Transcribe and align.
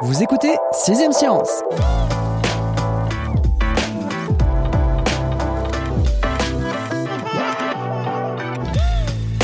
Vous 0.00 0.22
écoutez 0.22 0.56
6ème 0.86 1.10
Science 1.10 1.64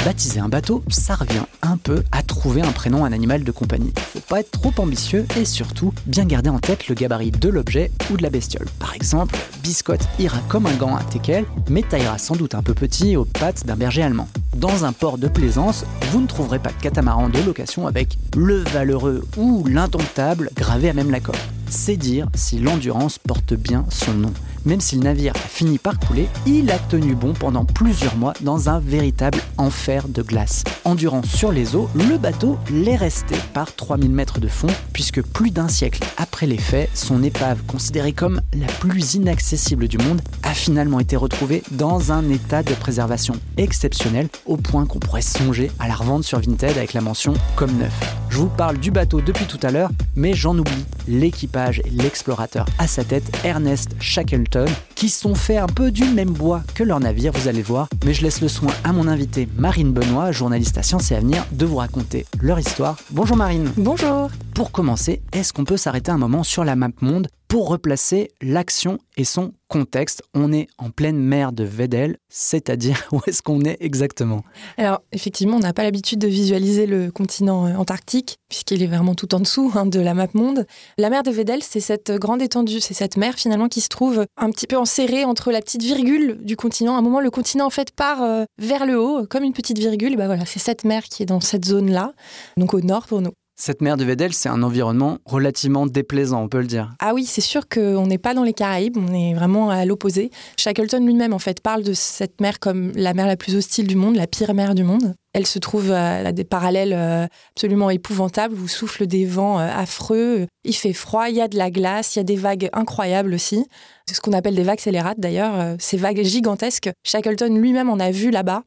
Baptiser 0.05 0.39
un 0.39 0.51
bateau, 0.51 0.85
ça 0.89 1.15
revient 1.15 1.45
un 1.63 1.79
peu 1.79 2.03
à 2.13 2.23
trouver 2.23 2.61
un 2.61 2.73
prénom 2.73 3.07
à 3.07 3.09
un 3.09 3.13
animal 3.13 3.43
de 3.43 3.51
compagnie. 3.51 3.95
Faut 4.13 4.21
pas 4.21 4.41
être 4.41 4.51
trop 4.51 4.73
ambitieux 4.77 5.25
et 5.39 5.47
surtout 5.47 5.95
bien 6.05 6.27
garder 6.27 6.51
en 6.51 6.59
tête 6.59 6.89
le 6.89 6.95
gabarit 6.95 7.31
de 7.31 7.49
l'objet 7.49 7.91
ou 8.11 8.19
de 8.19 8.23
la 8.23 8.29
bestiole. 8.29 8.67
Par 8.79 8.95
exemple, 8.95 9.35
Biscotte 9.63 10.07
ira 10.19 10.37
comme 10.49 10.67
un 10.67 10.75
gant 10.75 10.95
à 10.95 11.03
teckel, 11.03 11.47
mais 11.71 11.81
taillera 11.81 12.19
sans 12.19 12.37
doute 12.37 12.55
un 12.55 12.63
peu 12.63 12.75
petit 12.75 13.17
aux 13.17 13.25
pattes 13.25 13.65
d'un 13.65 13.77
berger 13.77 14.03
allemand. 14.03 14.29
Dans 14.55 14.85
un 14.85 14.93
port 14.93 15.17
de 15.17 15.27
plaisance, 15.27 15.87
vous 16.11 16.21
ne 16.21 16.27
trouverez 16.27 16.59
pas 16.59 16.71
de 16.71 16.83
catamaran 16.83 17.31
de 17.31 17.41
location 17.41 17.87
avec 17.87 18.19
le 18.37 18.59
valeureux 18.59 19.27
ou 19.39 19.67
l'indomptable 19.67 20.51
gravé 20.55 20.91
à 20.91 20.93
même 20.93 21.11
la 21.11 21.21
coque. 21.21 21.41
C'est 21.71 21.97
dire 21.97 22.29
si 22.35 22.59
l'endurance 22.59 23.19
porte 23.19 23.55
bien 23.55 23.87
son 23.89 24.13
nom. 24.13 24.33
Même 24.65 24.81
si 24.81 24.97
le 24.97 25.03
navire 25.03 25.35
a 25.37 25.49
fini 25.49 25.79
par 25.79 25.99
couler, 25.99 26.29
il 26.47 26.71
a 26.71 26.79
tenu 26.79 27.15
bon 27.15 27.35
pendant 27.35 27.65
plusieurs 27.65 28.17
mois 28.17 28.33
dans 28.41 28.69
un 28.69 28.81
véritable 28.81 29.39
enfer 29.59 30.09
de 30.09 30.23
glace. 30.23 30.65
Endurant 30.85 31.23
sur 31.23 31.53
les 31.53 31.77
eaux, 31.77 31.89
le 31.95 32.17
bateau 32.17 32.59
l'est 32.71 32.97
resté 32.97 33.35
par 33.53 33.75
3000 33.75 34.11
mètres 34.11 34.41
de 34.41 34.49
fond, 34.49 34.69
puisque 34.93 35.23
plus 35.23 35.51
d'un 35.51 35.69
siècle 35.69 36.03
après 36.17 36.47
les 36.47 36.59
faits, 36.59 36.89
son 36.95 37.23
épave, 37.23 37.63
considérée 37.67 38.13
comme 38.13 38.41
la 38.55 38.67
plus 38.67 39.15
inaccessible 39.15 39.89
du 39.89 39.99
monde, 39.99 40.23
a 40.43 40.55
finalement 40.55 41.01
été 41.01 41.17
retrouvée 41.17 41.63
dans 41.71 42.13
un 42.13 42.29
état 42.31 42.63
de 42.63 42.75
préservation 42.75 43.35
exceptionnel, 43.57 44.29
au 44.47 44.57
point 44.57 44.87
qu'on 44.87 44.99
pourrait 44.99 45.23
songer 45.23 45.71
à 45.79 45.89
la 45.89 45.95
revendre 45.95 46.25
sur 46.25 46.41
Vinted 46.41 46.77
avec 46.77 46.95
la 46.95 47.01
mention 47.01 47.35
comme 47.57 47.77
neuf. 47.77 48.14
Je 48.35 48.41
vous 48.41 48.49
parle 48.49 48.79
du 48.79 48.91
bateau 48.91 49.21
depuis 49.21 49.45
tout 49.45 49.61
à 49.63 49.71
l'heure, 49.71 49.91
mais 50.17 50.35
j'en 50.35 50.59
oublie 50.59 50.85
l'équipage 51.07 51.81
et 51.85 51.91
l'explorateur 51.91 52.67
à 52.81 52.89
sa 52.89 53.05
tête, 53.05 53.23
Ernest 53.45 53.95
Shackleton, 54.01 54.65
qui 54.97 55.09
sont 55.09 55.37
faits 55.37 55.59
un 55.59 55.69
peu 55.69 55.93
du 55.93 56.03
même 56.03 56.33
bois 56.33 56.65
que 56.75 56.83
leur 56.83 56.99
navire, 56.99 57.31
vous 57.33 57.47
allez 57.47 57.63
voir. 57.63 57.89
Mais 58.05 58.13
je 58.13 58.23
laisse 58.23 58.41
le 58.41 58.49
soin 58.49 58.73
à 58.83 58.93
mon 58.93 59.07
invité 59.07 59.49
Marine 59.57 59.93
Benoît, 59.93 60.33
journaliste 60.33 60.77
à 60.79 60.83
Sciences 60.83 61.13
et 61.13 61.15
Avenir, 61.15 61.47
de 61.53 61.65
vous 61.65 61.77
raconter 61.77 62.27
leur 62.43 62.59
histoire. 62.59 62.97
Bonjour 63.13 63.37
Marine. 63.37 63.71
Bonjour. 63.77 64.29
Pour 64.53 64.73
commencer, 64.73 65.23
est-ce 65.33 65.53
qu'on 65.53 65.65
peut 65.65 65.77
s'arrêter 65.77 66.11
un 66.11 66.19
moment 66.19 66.43
sur 66.43 66.65
la 66.65 66.75
map 66.75 66.89
monde 67.03 67.29
pour 67.55 67.69
replacer 67.69 68.33
l'action 68.43 68.99
et 69.17 69.23
son 69.23 69.53
contexte. 69.69 70.25
On 70.35 70.53
est 70.53 70.67
en 70.77 70.91
pleine 70.91 71.21
mer 71.21 71.53
de 71.53 71.63
Vedel, 71.63 72.17
c'est-à-dire 72.29 73.07
où 73.13 73.21
est-ce 73.29 73.43
qu'on 73.43 73.61
est 73.61 73.77
exactement? 73.79 74.43
Alors 74.77 75.03
effectivement, 75.13 75.59
on 75.59 75.61
n'a 75.61 75.73
pas 75.73 75.85
l'habitude 75.85 76.19
de 76.19 76.27
visualiser 76.27 76.87
le 76.87 77.13
continent 77.13 77.69
euh, 77.69 77.77
antarctique, 77.77 78.39
puisqu'il 78.49 78.83
est 78.83 78.89
vraiment 78.89 79.15
tout 79.15 79.37
en 79.37 79.39
dessous 79.39 79.71
hein, 79.77 79.87
de 79.87 80.01
la 80.01 80.15
map 80.15 80.27
monde. 80.35 80.67
La 80.99 81.11
mer 81.11 81.23
de 81.23 81.31
Vedel, 81.31 81.63
c'est 81.63 81.79
cette 81.79 82.11
grande 82.11 82.43
étendue, 82.43 82.81
c'est 82.81 82.93
cette 82.93 83.17
mer 83.17 83.35
finalement 83.35 83.69
qui 83.69 83.83
se 83.83 83.89
trouve 83.89 84.27
un 84.37 84.51
petit 84.51 84.67
peu 84.67 84.77
enserrée 84.77 85.25
entre 85.25 85.53
la 85.53 85.61
petite 85.61 85.85
virgule 85.85 86.41
du 86.43 86.57
continent. 86.57 86.97
À 86.97 86.99
un 86.99 87.03
moment, 87.03 87.21
le 87.21 87.31
continent 87.31 87.67
en 87.67 87.71
fait 87.71 87.93
part 87.93 88.21
euh, 88.25 88.47
vers 88.59 88.85
le 88.85 88.99
haut, 89.01 89.27
comme 89.31 89.45
une 89.45 89.53
petite 89.53 89.79
virgule. 89.79 90.17
bah 90.17 90.27
voilà, 90.27 90.45
c'est 90.45 90.59
cette 90.59 90.83
mer 90.83 91.05
qui 91.05 91.23
est 91.23 91.27
dans 91.27 91.41
cette 91.41 91.67
zone-là, 91.67 92.15
donc 92.57 92.75
au 92.75 92.81
nord 92.81 93.07
pour 93.07 93.21
nous. 93.21 93.31
Cette 93.57 93.83
mer 93.83 93.97
de 93.97 94.05
Vedel, 94.05 94.33
c'est 94.33 94.49
un 94.49 94.65
environnement 94.65 95.19
relativement 95.25 95.87
déplaisant, 95.87 96.43
on 96.43 96.49
peut 96.49 96.61
le 96.61 96.67
dire. 96.67 96.91
Ah 96.99 97.15
oui, 97.15 97.25
c'est 97.25 97.41
sûr 97.41 97.69
qu'on 97.69 98.05
n'est 98.07 98.19
pas 98.19 98.35
dans 98.35 98.43
les 98.43 98.53
Caraïbes, 98.53 98.97
on 98.97 99.15
est 99.15 99.33
vraiment 99.33 99.71
à 99.71 99.85
l'opposé. 99.85 100.33
Shackleton 100.59 101.07
lui-même, 101.07 101.33
en 101.33 101.39
fait, 101.39 101.61
parle 101.61 101.85
de 101.85 101.93
cette 101.93 102.41
mer 102.41 102.59
comme 102.59 102.91
la 102.97 103.15
mer 103.15 103.29
la 103.29 103.37
plus 103.37 103.55
hostile 103.55 103.87
du 103.87 103.95
monde, 103.95 104.17
la 104.17 104.27
pire 104.27 104.55
mer 104.55 104.75
du 104.75 104.83
monde. 104.83 105.15
Elle 105.35 105.47
se 105.47 105.61
trouve 105.61 105.93
à 105.93 106.33
des 106.33 106.45
parallèles 106.45 106.93
euh, 106.93 107.27
absolument 107.55 107.91
épouvantables, 107.91 108.57
où 108.59 108.67
soufflent 108.67 109.07
des 109.07 109.25
vents 109.25 109.61
euh, 109.61 109.69
affreux, 109.69 110.47
il 110.65 110.75
fait 110.75 110.93
froid, 110.93 111.29
il 111.29 111.37
y 111.37 111.41
a 111.41 111.49
de 111.49 111.57
la 111.57 111.71
glace, 111.71 112.17
il 112.17 112.19
y 112.19 112.21
a 112.21 112.25
des 112.25 112.37
vagues 112.37 112.71
incroyables 112.73 113.35
aussi. 113.35 113.65
C'est 114.07 114.15
ce 114.15 114.21
qu'on 114.21 114.33
appelle 114.33 114.55
des 114.55 114.63
vagues 114.63 114.81
scélérates 114.81 115.19
d'ailleurs, 115.19 115.59
euh, 115.59 115.77
ces 115.79 115.97
vagues 115.97 116.23
gigantesques. 116.23 116.91
Shackleton 117.05 117.55
lui-même 117.57 117.89
en 117.89 117.99
a 117.99 118.11
vu 118.11 118.31
là-bas. 118.31 118.63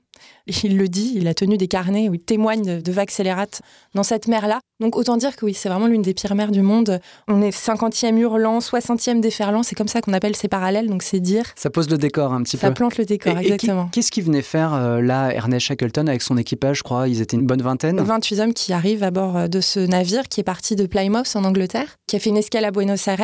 Il 0.64 0.78
le 0.78 0.88
dit, 0.88 1.14
il 1.16 1.28
a 1.28 1.34
tenu 1.34 1.58
des 1.58 1.68
carnets 1.68 2.10
où 2.10 2.14
il 2.14 2.20
témoigne 2.20 2.82
de, 2.82 2.92
vagues 2.92 3.10
scélérates 3.10 3.62
dans 3.94 4.04
cette 4.04 4.28
mer-là. 4.28 4.60
Donc 4.80 4.96
autant 4.96 5.18
dire 5.18 5.36
que 5.36 5.46
oui, 5.46 5.54
c'est 5.54 5.70
vraiment 5.70 5.88
l'une 5.88 6.02
des 6.02 6.14
pires 6.14 6.36
mers 6.36 6.52
du 6.52 6.62
monde. 6.62 7.00
On 7.28 7.42
est 7.42 7.56
50e 7.56 8.16
hurlant, 8.18 8.60
60e 8.60 9.20
déferlant, 9.20 9.64
c'est 9.64 9.76
comme 9.76 9.88
ça 9.88 10.02
qu'on 10.02 10.14
appelle 10.14 10.36
ces 10.36 10.48
parallèles, 10.48 10.88
donc 10.88 11.04
c'est 11.04 11.20
dire. 11.20 11.46
Ça 11.56 11.70
pose 11.70 11.90
le 11.90 11.98
décor 11.98 12.34
un 12.34 12.44
petit 12.44 12.58
peu. 12.58 12.62
Ça 12.62 12.72
plante 12.72 12.98
le 12.98 13.06
décor, 13.06 13.38
exactement. 13.38 13.90
Qu'est-ce 13.92 14.12
qu'il 14.12 14.24
venait 14.24 14.42
faire 14.42 14.74
euh, 14.74 15.02
là, 15.02 15.34
Ernest 15.34 15.66
Shackleton, 15.68 16.08
avec 16.08 16.22
son 16.22 16.38
équipage, 16.38 16.78
je 16.78 16.84
crois 16.84 17.08
Ils 17.08 17.22
étaient 17.22 17.38
une 17.38 17.46
bonne 17.46 17.62
vingtaine? 17.62 18.00
28 18.00 18.40
hommes 18.40 18.54
qui 18.54 18.72
arrivent 18.72 19.04
à 19.04 19.12
bord 19.12 19.36
euh, 19.36 19.48
de 19.48 19.62
ce 19.62 19.80
navire 19.80 20.28
qui 20.30 20.42
est 20.42 20.46
parti 20.46 20.76
de 20.76 20.86
Plymouth 20.86 21.36
en 21.36 21.44
Angleterre, 21.44 21.98
qui 22.08 22.16
a 22.16 22.20
fait 22.20 22.30
une 22.30 22.38
escale 22.38 22.66
à 22.66 22.72
Buenos 22.72 23.08
Aires, 23.08 23.18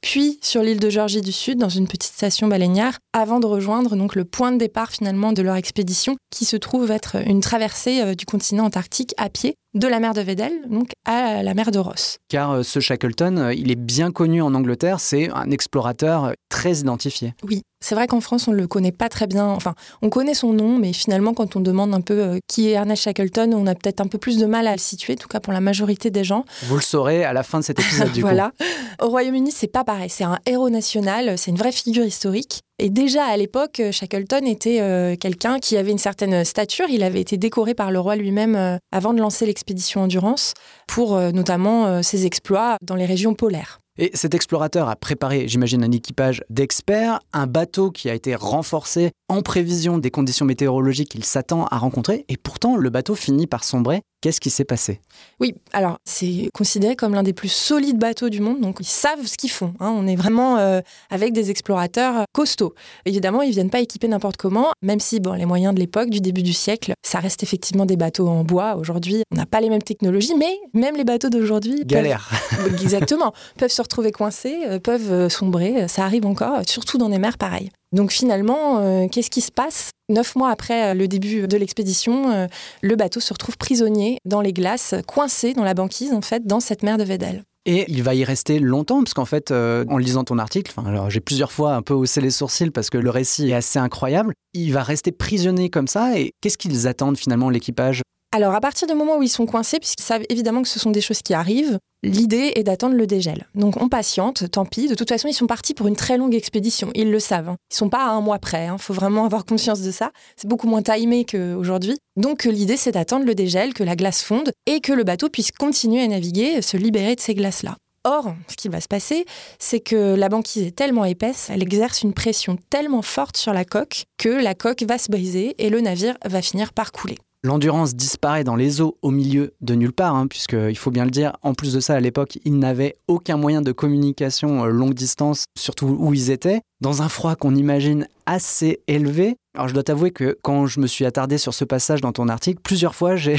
puis 0.00 0.38
sur 0.42 0.62
l'île 0.62 0.80
de 0.80 0.90
Georgie 0.90 1.20
du 1.20 1.32
Sud, 1.32 1.58
dans 1.58 1.68
une 1.68 1.86
petite 1.86 2.12
station 2.12 2.48
baleinière, 2.48 2.98
avant 3.12 3.40
de 3.40 3.46
rejoindre 3.46 3.96
donc 3.96 4.14
le 4.14 4.24
point 4.24 4.52
de 4.52 4.58
départ 4.58 4.90
finalement 4.90 5.32
de 5.32 5.42
leur 5.42 5.56
expédition, 5.56 6.16
qui 6.30 6.44
se 6.44 6.56
trouve 6.56 6.90
être 6.90 7.16
une 7.26 7.40
traversée 7.40 8.02
euh, 8.02 8.14
du 8.14 8.26
continent 8.26 8.64
antarctique 8.64 9.14
à 9.16 9.28
pied 9.28 9.54
de 9.74 9.86
la 9.86 10.00
mer 10.00 10.14
de 10.14 10.20
Vedel 10.20 10.52
donc 10.68 10.90
à 11.04 11.42
la 11.42 11.54
mer 11.54 11.70
de 11.70 11.78
Ross. 11.78 12.18
Car 12.28 12.50
euh, 12.50 12.62
ce 12.62 12.80
Shackleton, 12.80 13.36
euh, 13.38 13.54
il 13.54 13.70
est 13.70 13.76
bien 13.76 14.10
connu 14.10 14.42
en 14.42 14.54
Angleterre, 14.54 15.00
c'est 15.00 15.30
un 15.30 15.50
explorateur 15.50 16.32
très 16.48 16.78
identifié. 16.78 17.34
Oui, 17.42 17.62
c'est 17.80 17.94
vrai 17.94 18.06
qu'en 18.06 18.20
France, 18.20 18.48
on 18.48 18.52
ne 18.52 18.56
le 18.56 18.66
connaît 18.66 18.92
pas 18.92 19.08
très 19.08 19.26
bien. 19.26 19.46
Enfin, 19.46 19.74
on 20.02 20.10
connaît 20.10 20.34
son 20.34 20.52
nom, 20.52 20.78
mais 20.78 20.92
finalement, 20.92 21.32
quand 21.32 21.56
on 21.56 21.60
demande 21.60 21.94
un 21.94 22.00
peu 22.00 22.40
qui 22.48 22.68
est 22.68 22.72
Ernest 22.72 23.04
Shackleton, 23.04 23.52
on 23.54 23.66
a 23.66 23.74
peut-être 23.74 24.00
un 24.00 24.06
peu 24.06 24.18
plus 24.18 24.38
de 24.38 24.46
mal 24.46 24.66
à 24.66 24.72
le 24.72 24.78
situer, 24.78 25.14
en 25.14 25.16
tout 25.16 25.28
cas 25.28 25.40
pour 25.40 25.52
la 25.52 25.60
majorité 25.60 26.10
des 26.10 26.24
gens. 26.24 26.44
Vous 26.64 26.76
le 26.76 26.82
saurez 26.82 27.24
à 27.24 27.32
la 27.32 27.42
fin 27.42 27.60
de 27.60 27.64
cet 27.64 27.78
épisode, 27.78 28.12
du 28.12 28.20
voilà. 28.22 28.52
Au 29.00 29.08
Royaume-Uni, 29.08 29.52
c'est 29.52 29.68
pas 29.68 29.84
pareil. 29.84 30.10
C'est 30.10 30.24
un 30.24 30.38
héros 30.46 30.70
national, 30.70 31.38
c'est 31.38 31.50
une 31.50 31.56
vraie 31.56 31.72
figure 31.72 32.04
historique. 32.04 32.62
Et 32.80 32.90
déjà 32.90 33.24
à 33.24 33.36
l'époque, 33.36 33.82
Shackleton 33.90 34.46
était 34.46 35.16
quelqu'un 35.20 35.58
qui 35.58 35.76
avait 35.76 35.90
une 35.90 35.98
certaine 35.98 36.44
stature. 36.44 36.86
Il 36.88 37.02
avait 37.02 37.20
été 37.20 37.36
décoré 37.36 37.74
par 37.74 37.90
le 37.90 37.98
roi 37.98 38.14
lui-même 38.14 38.78
avant 38.92 39.12
de 39.12 39.20
lancer 39.20 39.46
l'expédition 39.46 40.02
Endurance 40.02 40.54
pour 40.86 41.18
notamment 41.32 42.04
ses 42.04 42.24
exploits 42.24 42.76
dans 42.82 42.94
les 42.94 43.06
régions 43.06 43.34
polaires. 43.34 43.80
Et 43.98 44.12
cet 44.14 44.34
explorateur 44.34 44.88
a 44.88 44.94
préparé, 44.94 45.48
j'imagine, 45.48 45.82
un 45.82 45.90
équipage 45.90 46.44
d'experts, 46.50 47.18
un 47.32 47.48
bateau 47.48 47.90
qui 47.90 48.08
a 48.08 48.14
été 48.14 48.36
renforcé 48.36 49.10
en 49.28 49.42
prévision 49.42 49.98
des 49.98 50.10
conditions 50.10 50.46
météorologiques 50.46 51.10
qu'il 51.10 51.24
s'attend 51.24 51.66
à 51.66 51.78
rencontrer, 51.78 52.24
et 52.28 52.36
pourtant 52.36 52.76
le 52.76 52.90
bateau 52.90 53.16
finit 53.16 53.48
par 53.48 53.64
sombrer. 53.64 54.02
Qu'est-ce 54.20 54.40
qui 54.40 54.50
s'est 54.50 54.64
passé? 54.64 55.00
Oui, 55.38 55.54
alors 55.72 55.98
c'est 56.04 56.50
considéré 56.52 56.96
comme 56.96 57.14
l'un 57.14 57.22
des 57.22 57.32
plus 57.32 57.52
solides 57.52 57.98
bateaux 57.98 58.30
du 58.30 58.40
monde, 58.40 58.60
donc 58.60 58.78
ils 58.80 58.84
savent 58.84 59.24
ce 59.24 59.36
qu'ils 59.36 59.50
font. 59.50 59.74
Hein. 59.78 59.94
On 59.96 60.08
est 60.08 60.16
vraiment 60.16 60.58
euh, 60.58 60.80
avec 61.08 61.32
des 61.32 61.50
explorateurs 61.50 62.24
costauds. 62.32 62.74
Évidemment, 63.04 63.42
ils 63.42 63.52
viennent 63.52 63.70
pas 63.70 63.78
équipés 63.78 64.08
n'importe 64.08 64.36
comment, 64.36 64.72
même 64.82 64.98
si 64.98 65.20
bon, 65.20 65.34
les 65.34 65.46
moyens 65.46 65.72
de 65.72 65.78
l'époque, 65.78 66.10
du 66.10 66.20
début 66.20 66.42
du 66.42 66.52
siècle, 66.52 66.94
ça 67.06 67.20
reste 67.20 67.44
effectivement 67.44 67.86
des 67.86 67.96
bateaux 67.96 68.26
en 68.26 68.42
bois. 68.42 68.74
Aujourd'hui, 68.74 69.22
on 69.32 69.36
n'a 69.36 69.46
pas 69.46 69.60
les 69.60 69.70
mêmes 69.70 69.82
technologies, 69.82 70.34
mais 70.34 70.58
même 70.74 70.96
les 70.96 71.04
bateaux 71.04 71.28
d'aujourd'hui... 71.28 71.84
Galère 71.84 72.28
peuvent, 72.50 72.74
Exactement. 72.82 73.32
peuvent 73.56 73.70
se 73.70 73.82
retrouver 73.88 74.12
coincés, 74.12 74.58
euh, 74.66 74.78
peuvent 74.78 75.12
euh, 75.12 75.28
sombrer, 75.28 75.88
ça 75.88 76.04
arrive 76.04 76.26
encore, 76.26 76.60
surtout 76.66 76.98
dans 76.98 77.08
des 77.08 77.18
mers 77.18 77.38
pareilles. 77.38 77.70
Donc 77.92 78.12
finalement, 78.12 78.78
euh, 78.80 79.08
qu'est-ce 79.08 79.30
qui 79.30 79.40
se 79.40 79.50
passe? 79.50 79.90
Neuf 80.10 80.36
mois 80.36 80.50
après 80.50 80.90
euh, 80.90 80.94
le 80.94 81.08
début 81.08 81.48
de 81.48 81.56
l'expédition, 81.56 82.30
euh, 82.30 82.46
le 82.82 82.96
bateau 82.96 83.20
se 83.20 83.32
retrouve 83.32 83.56
prisonnier 83.56 84.18
dans 84.26 84.42
les 84.42 84.52
glaces, 84.52 84.94
coincé 85.06 85.54
dans 85.54 85.64
la 85.64 85.74
banquise, 85.74 86.12
en 86.12 86.20
fait, 86.20 86.46
dans 86.46 86.60
cette 86.60 86.82
mer 86.82 86.98
de 86.98 87.04
Vedel. 87.04 87.44
Et 87.64 87.84
il 87.88 88.02
va 88.02 88.14
y 88.14 88.24
rester 88.24 88.58
longtemps, 88.60 89.02
parce 89.02 89.14
qu'en 89.14 89.26
fait, 89.26 89.50
en 89.50 89.98
lisant 89.98 90.24
ton 90.24 90.38
article, 90.38 90.72
j'ai 91.08 91.20
plusieurs 91.20 91.52
fois 91.52 91.74
un 91.74 91.82
peu 91.82 91.92
haussé 91.92 92.22
les 92.22 92.30
sourcils 92.30 92.70
parce 92.70 92.88
que 92.88 92.96
le 92.96 93.10
récit 93.10 93.50
est 93.50 93.54
assez 93.54 93.78
incroyable. 93.78 94.32
Il 94.54 94.72
va 94.72 94.82
rester 94.82 95.12
prisonnier 95.12 95.68
comme 95.68 95.86
ça, 95.86 96.18
et 96.18 96.32
qu'est-ce 96.40 96.56
qu'ils 96.56 96.86
attendent 96.86 97.18
finalement 97.18 97.50
l'équipage? 97.50 98.00
Alors, 98.30 98.54
à 98.54 98.60
partir 98.60 98.86
du 98.86 98.92
moment 98.92 99.16
où 99.16 99.22
ils 99.22 99.30
sont 99.30 99.46
coincés, 99.46 99.78
puisqu'ils 99.78 100.04
savent 100.04 100.24
évidemment 100.28 100.60
que 100.60 100.68
ce 100.68 100.78
sont 100.78 100.90
des 100.90 101.00
choses 101.00 101.22
qui 101.22 101.32
arrivent, 101.32 101.78
l'idée 102.02 102.52
est 102.56 102.62
d'attendre 102.62 102.94
le 102.94 103.06
dégel. 103.06 103.46
Donc, 103.54 103.80
on 103.80 103.88
patiente, 103.88 104.50
tant 104.50 104.66
pis. 104.66 104.86
De 104.86 104.94
toute 104.94 105.08
façon, 105.08 105.28
ils 105.28 105.34
sont 105.34 105.46
partis 105.46 105.72
pour 105.72 105.86
une 105.86 105.96
très 105.96 106.18
longue 106.18 106.34
expédition. 106.34 106.90
Ils 106.94 107.10
le 107.10 107.20
savent. 107.20 107.48
Hein. 107.48 107.56
Ils 107.72 107.76
sont 107.76 107.88
pas 107.88 108.04
à 108.04 108.10
un 108.10 108.20
mois 108.20 108.38
près. 108.38 108.66
Il 108.66 108.68
hein. 108.68 108.76
faut 108.76 108.92
vraiment 108.92 109.24
avoir 109.24 109.46
conscience 109.46 109.80
de 109.80 109.90
ça. 109.90 110.10
C'est 110.36 110.46
beaucoup 110.46 110.68
moins 110.68 110.82
timé 110.82 111.24
qu'aujourd'hui. 111.24 111.96
Donc, 112.16 112.44
l'idée, 112.44 112.76
c'est 112.76 112.92
d'attendre 112.92 113.24
le 113.24 113.34
dégel, 113.34 113.72
que 113.72 113.82
la 113.82 113.96
glace 113.96 114.22
fonde 114.22 114.52
et 114.66 114.80
que 114.80 114.92
le 114.92 115.04
bateau 115.04 115.30
puisse 115.30 115.50
continuer 115.50 116.02
à 116.02 116.06
naviguer, 116.06 116.60
se 116.60 116.76
libérer 116.76 117.14
de 117.14 117.20
ces 117.20 117.34
glaces-là. 117.34 117.76
Or, 118.04 118.34
ce 118.48 118.56
qui 118.56 118.68
va 118.68 118.82
se 118.82 118.88
passer, 118.88 119.24
c'est 119.58 119.80
que 119.80 120.14
la 120.14 120.28
banquise 120.28 120.66
est 120.66 120.76
tellement 120.76 121.04
épaisse, 121.06 121.48
elle 121.50 121.62
exerce 121.62 122.02
une 122.02 122.12
pression 122.12 122.58
tellement 122.70 123.02
forte 123.02 123.36
sur 123.36 123.52
la 123.52 123.64
coque 123.64 124.04
que 124.18 124.28
la 124.28 124.54
coque 124.54 124.82
va 124.82 124.98
se 124.98 125.10
briser 125.10 125.54
et 125.58 125.68
le 125.68 125.80
navire 125.80 126.16
va 126.24 126.40
finir 126.40 126.72
par 126.72 126.92
couler. 126.92 127.16
L'endurance 127.44 127.94
disparaît 127.94 128.42
dans 128.42 128.56
les 128.56 128.80
eaux 128.80 128.98
au 129.00 129.12
milieu 129.12 129.54
de 129.60 129.76
nulle 129.76 129.92
part, 129.92 130.16
hein, 130.16 130.26
puisqu'il 130.26 130.76
faut 130.76 130.90
bien 130.90 131.04
le 131.04 131.12
dire, 131.12 131.36
en 131.42 131.54
plus 131.54 131.72
de 131.72 131.78
ça, 131.78 131.94
à 131.94 132.00
l'époque, 132.00 132.40
ils 132.44 132.58
n'avaient 132.58 132.96
aucun 133.06 133.36
moyen 133.36 133.62
de 133.62 133.70
communication 133.70 134.64
euh, 134.64 134.70
longue 134.70 134.94
distance, 134.94 135.44
surtout 135.56 135.86
où 135.86 136.12
ils 136.12 136.32
étaient, 136.32 136.62
dans 136.80 137.00
un 137.00 137.08
froid 137.08 137.36
qu'on 137.36 137.54
imagine 137.54 138.08
assez 138.26 138.80
élevé. 138.88 139.36
Alors 139.54 139.68
je 139.68 139.74
dois 139.74 139.84
t'avouer 139.84 140.10
que 140.10 140.36
quand 140.42 140.66
je 140.66 140.80
me 140.80 140.88
suis 140.88 141.04
attardé 141.04 141.38
sur 141.38 141.54
ce 141.54 141.64
passage 141.64 142.00
dans 142.00 142.10
ton 142.10 142.28
article, 142.28 142.60
plusieurs 142.60 142.96
fois, 142.96 143.14
je 143.16 143.30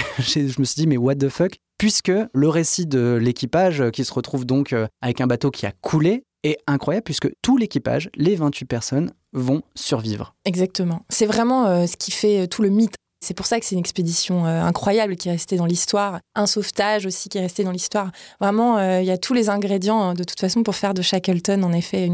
me 0.59 0.63
suis 0.63 0.75
dit, 0.75 0.87
mais 0.87 0.97
what 0.97 1.15
the 1.15 1.27
fuck? 1.27 1.57
Puisque 1.77 2.11
le 2.33 2.47
récit 2.47 2.85
de 2.85 3.19
l'équipage, 3.21 3.81
euh, 3.81 3.89
qui 3.89 4.05
se 4.05 4.13
retrouve 4.13 4.45
donc 4.45 4.71
euh, 4.71 4.87
avec 5.01 5.19
un 5.19 5.27
bateau 5.27 5.51
qui 5.51 5.65
a 5.65 5.73
coulé, 5.73 6.23
est 6.43 6.57
incroyable, 6.67 7.03
puisque 7.03 7.29
tout 7.41 7.57
l'équipage, 7.57 8.09
les 8.15 8.37
28 8.37 8.63
personnes, 8.63 9.11
vont 9.33 9.61
survivre. 9.75 10.35
Exactement. 10.45 11.05
C'est 11.09 11.25
vraiment 11.25 11.85
ce 11.85 11.97
qui 11.97 12.11
fait 12.11 12.47
tout 12.47 12.61
le 12.61 12.69
mythe 12.69 12.95
c'est 13.21 13.33
pour 13.33 13.45
ça 13.45 13.59
que 13.59 13.65
c'est 13.65 13.75
une 13.75 13.79
expédition 13.79 14.45
euh, 14.45 14.61
incroyable 14.61 15.15
qui 15.15 15.27
est 15.27 15.33
restée 15.33 15.57
dans 15.57 15.65
l'histoire. 15.65 16.19
Un 16.35 16.45
sauvetage 16.45 17.05
aussi 17.05 17.27
qui 17.27 17.37
est 17.37 17.41
resté 17.41 17.63
dans 17.63 17.71
l'histoire. 17.71 18.11
Vraiment, 18.39 18.77
euh, 18.77 19.01
il 19.01 19.07
y 19.07 19.11
a 19.11 19.17
tous 19.17 19.33
les 19.33 19.49
ingrédients 19.49 20.01
hein, 20.01 20.13
de 20.13 20.23
toute 20.23 20.39
façon 20.39 20.63
pour 20.63 20.75
faire 20.75 20.93
de 20.93 21.01
Shackleton 21.01 21.63
en 21.63 21.73
effet 21.73 22.09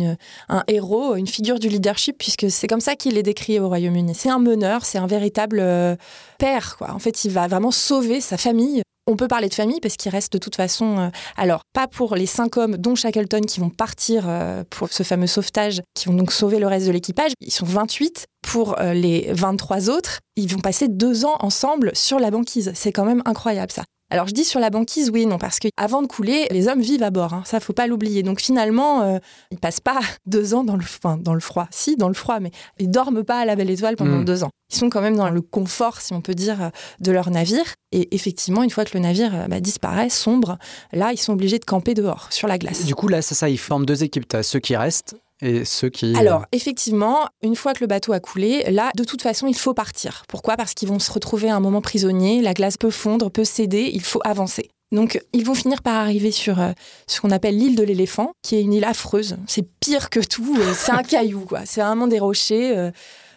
un 0.49 0.63
héros, 0.67 1.15
une 1.15 1.27
figure 1.27 1.59
du 1.59 1.69
leadership, 1.69 2.17
puisque 2.17 2.49
c'est 2.49 2.67
comme 2.67 2.81
ça 2.81 2.95
qu'il 2.95 3.17
est 3.17 3.23
décrit 3.23 3.59
au 3.59 3.67
Royaume-Uni. 3.67 4.15
C'est 4.15 4.29
un 4.29 4.39
meneur, 4.39 4.85
c'est 4.85 4.97
un 4.97 5.07
véritable 5.07 5.59
euh, 5.59 5.95
père. 6.39 6.75
Quoi. 6.77 6.91
En 6.91 6.99
fait, 6.99 7.23
il 7.25 7.31
va 7.31 7.47
vraiment 7.47 7.71
sauver 7.71 8.19
sa 8.19 8.37
famille 8.37 8.81
on 9.07 9.15
peut 9.15 9.27
parler 9.27 9.49
de 9.49 9.53
famille 9.53 9.79
parce 9.79 9.97
qu'il 9.97 10.11
reste 10.11 10.33
de 10.33 10.37
toute 10.37 10.55
façon, 10.55 10.97
euh, 10.97 11.09
alors 11.37 11.61
pas 11.73 11.87
pour 11.87 12.15
les 12.15 12.25
cinq 12.25 12.57
hommes, 12.57 12.77
dont 12.77 12.95
Shackleton, 12.95 13.41
qui 13.41 13.59
vont 13.59 13.69
partir 13.69 14.25
euh, 14.27 14.63
pour 14.69 14.91
ce 14.91 15.03
fameux 15.03 15.27
sauvetage, 15.27 15.81
qui 15.93 16.07
vont 16.07 16.15
donc 16.15 16.31
sauver 16.31 16.59
le 16.59 16.67
reste 16.67 16.87
de 16.87 16.91
l'équipage. 16.91 17.31
Ils 17.41 17.51
sont 17.51 17.65
28. 17.65 18.25
Pour 18.41 18.79
euh, 18.79 18.93
les 18.93 19.27
23 19.31 19.89
autres, 19.89 20.19
ils 20.35 20.51
vont 20.53 20.59
passer 20.59 20.87
deux 20.87 21.25
ans 21.25 21.35
ensemble 21.39 21.91
sur 21.95 22.19
la 22.19 22.29
banquise. 22.29 22.71
C'est 22.75 22.91
quand 22.91 23.05
même 23.05 23.23
incroyable 23.25 23.71
ça. 23.71 23.83
Alors 24.11 24.27
je 24.27 24.33
dis 24.33 24.45
sur 24.45 24.59
la 24.59 24.69
banquise, 24.69 25.09
oui 25.09 25.25
non, 25.25 25.37
parce 25.37 25.59
qu'avant 25.59 26.01
de 26.01 26.07
couler, 26.07 26.47
les 26.51 26.67
hommes 26.67 26.81
vivent 26.81 27.03
à 27.03 27.09
bord, 27.09 27.33
hein, 27.33 27.43
ça 27.45 27.59
faut 27.59 27.73
pas 27.73 27.87
l'oublier. 27.87 28.23
Donc 28.23 28.39
finalement, 28.39 29.03
ils 29.05 29.19
ils 29.51 29.57
passent 29.57 29.79
pas 29.79 29.99
deux 30.25 30.53
ans 30.53 30.63
dans 30.63 30.75
le, 30.75 30.83
dans 31.19 31.33
le 31.33 31.39
froid, 31.39 31.67
si 31.71 31.95
dans 31.95 32.07
le 32.07 32.13
froid, 32.13 32.39
mais 32.39 32.51
ils 32.77 32.89
dorment 32.89 33.23
pas 33.23 33.39
à 33.39 33.45
la 33.45 33.55
belle 33.55 33.69
étoile 33.69 33.95
pendant 33.95 34.19
hmm. 34.19 34.25
deux 34.25 34.43
ans. 34.43 34.51
Ils 34.71 34.75
sont 34.77 34.89
quand 34.89 35.01
même 35.01 35.15
dans 35.15 35.29
le 35.29 35.41
confort, 35.41 36.01
si 36.01 36.13
on 36.13 36.21
peut 36.21 36.33
dire, 36.33 36.71
de 36.99 37.11
leur 37.11 37.29
navire. 37.29 37.65
Et 37.91 38.13
effectivement, 38.15 38.63
une 38.63 38.69
fois 38.69 38.83
que 38.83 38.91
le 38.95 38.99
navire 38.99 39.33
euh, 39.33 39.47
bah, 39.47 39.59
disparaît, 39.59 40.09
sombre, 40.09 40.57
là, 40.91 41.11
ils 41.13 41.17
sont 41.17 41.33
obligés 41.33 41.59
de 41.59 41.65
camper 41.65 41.93
dehors, 41.93 42.27
sur 42.31 42.47
la 42.47 42.57
glace. 42.57 42.83
Du 42.83 42.95
coup, 42.95 43.07
là, 43.07 43.21
c'est 43.21 43.35
ça, 43.35 43.47
ils 43.47 43.57
forment 43.57 43.85
deux 43.85 44.03
équipes. 44.03 44.27
Tu 44.27 44.35
as 44.35 44.43
ceux 44.43 44.59
qui 44.59 44.75
restent 44.75 45.15
et 45.41 45.65
ceux 45.65 45.89
qui... 45.89 46.13
Euh, 46.13 46.19
Alors, 46.19 46.45
effectivement, 46.51 47.27
une 47.41 47.55
fois 47.55 47.73
que 47.73 47.81
le 47.81 47.87
bateau 47.87 48.13
a 48.13 48.19
coulé, 48.19 48.63
là, 48.71 48.91
de 48.95 49.03
toute 49.03 49.21
façon, 49.21 49.47
il 49.47 49.55
faut 49.55 49.73
partir. 49.73 50.23
Pourquoi? 50.27 50.55
Parce 50.55 50.73
qu'ils 50.73 50.87
vont 50.87 50.99
se 50.99 51.11
retrouver 51.11 51.49
à 51.49 51.55
un 51.55 51.59
moment 51.59 51.81
prisonnier, 51.81 52.41
la 52.41 52.53
glace 52.53 52.77
peut 52.77 52.89
fondre, 52.89 53.29
peut 53.29 53.43
céder, 53.43 53.89
il 53.93 54.01
faut 54.01 54.21
avancer. 54.23 54.69
Donc, 54.91 55.21
ils 55.33 55.43
vont 55.43 55.55
finir 55.55 55.81
par 55.81 55.95
arriver 55.95 56.31
sur 56.31 56.61
euh, 56.61 56.71
ce 57.07 57.19
qu'on 57.19 57.31
appelle 57.31 57.57
l'île 57.57 57.75
de 57.75 57.83
l'éléphant, 57.83 58.31
qui 58.43 58.55
est 58.55 58.61
une 58.61 58.73
île 58.73 58.85
affreuse. 58.85 59.37
C'est 59.47 59.67
pire 59.79 60.09
que 60.09 60.19
tout. 60.19 60.57
c'est 60.73 60.91
un 60.91 61.03
caillou, 61.03 61.41
quoi. 61.41 61.61
C'est 61.65 61.81
vraiment 61.81 62.07
des 62.07 62.19
rochers 62.19 62.91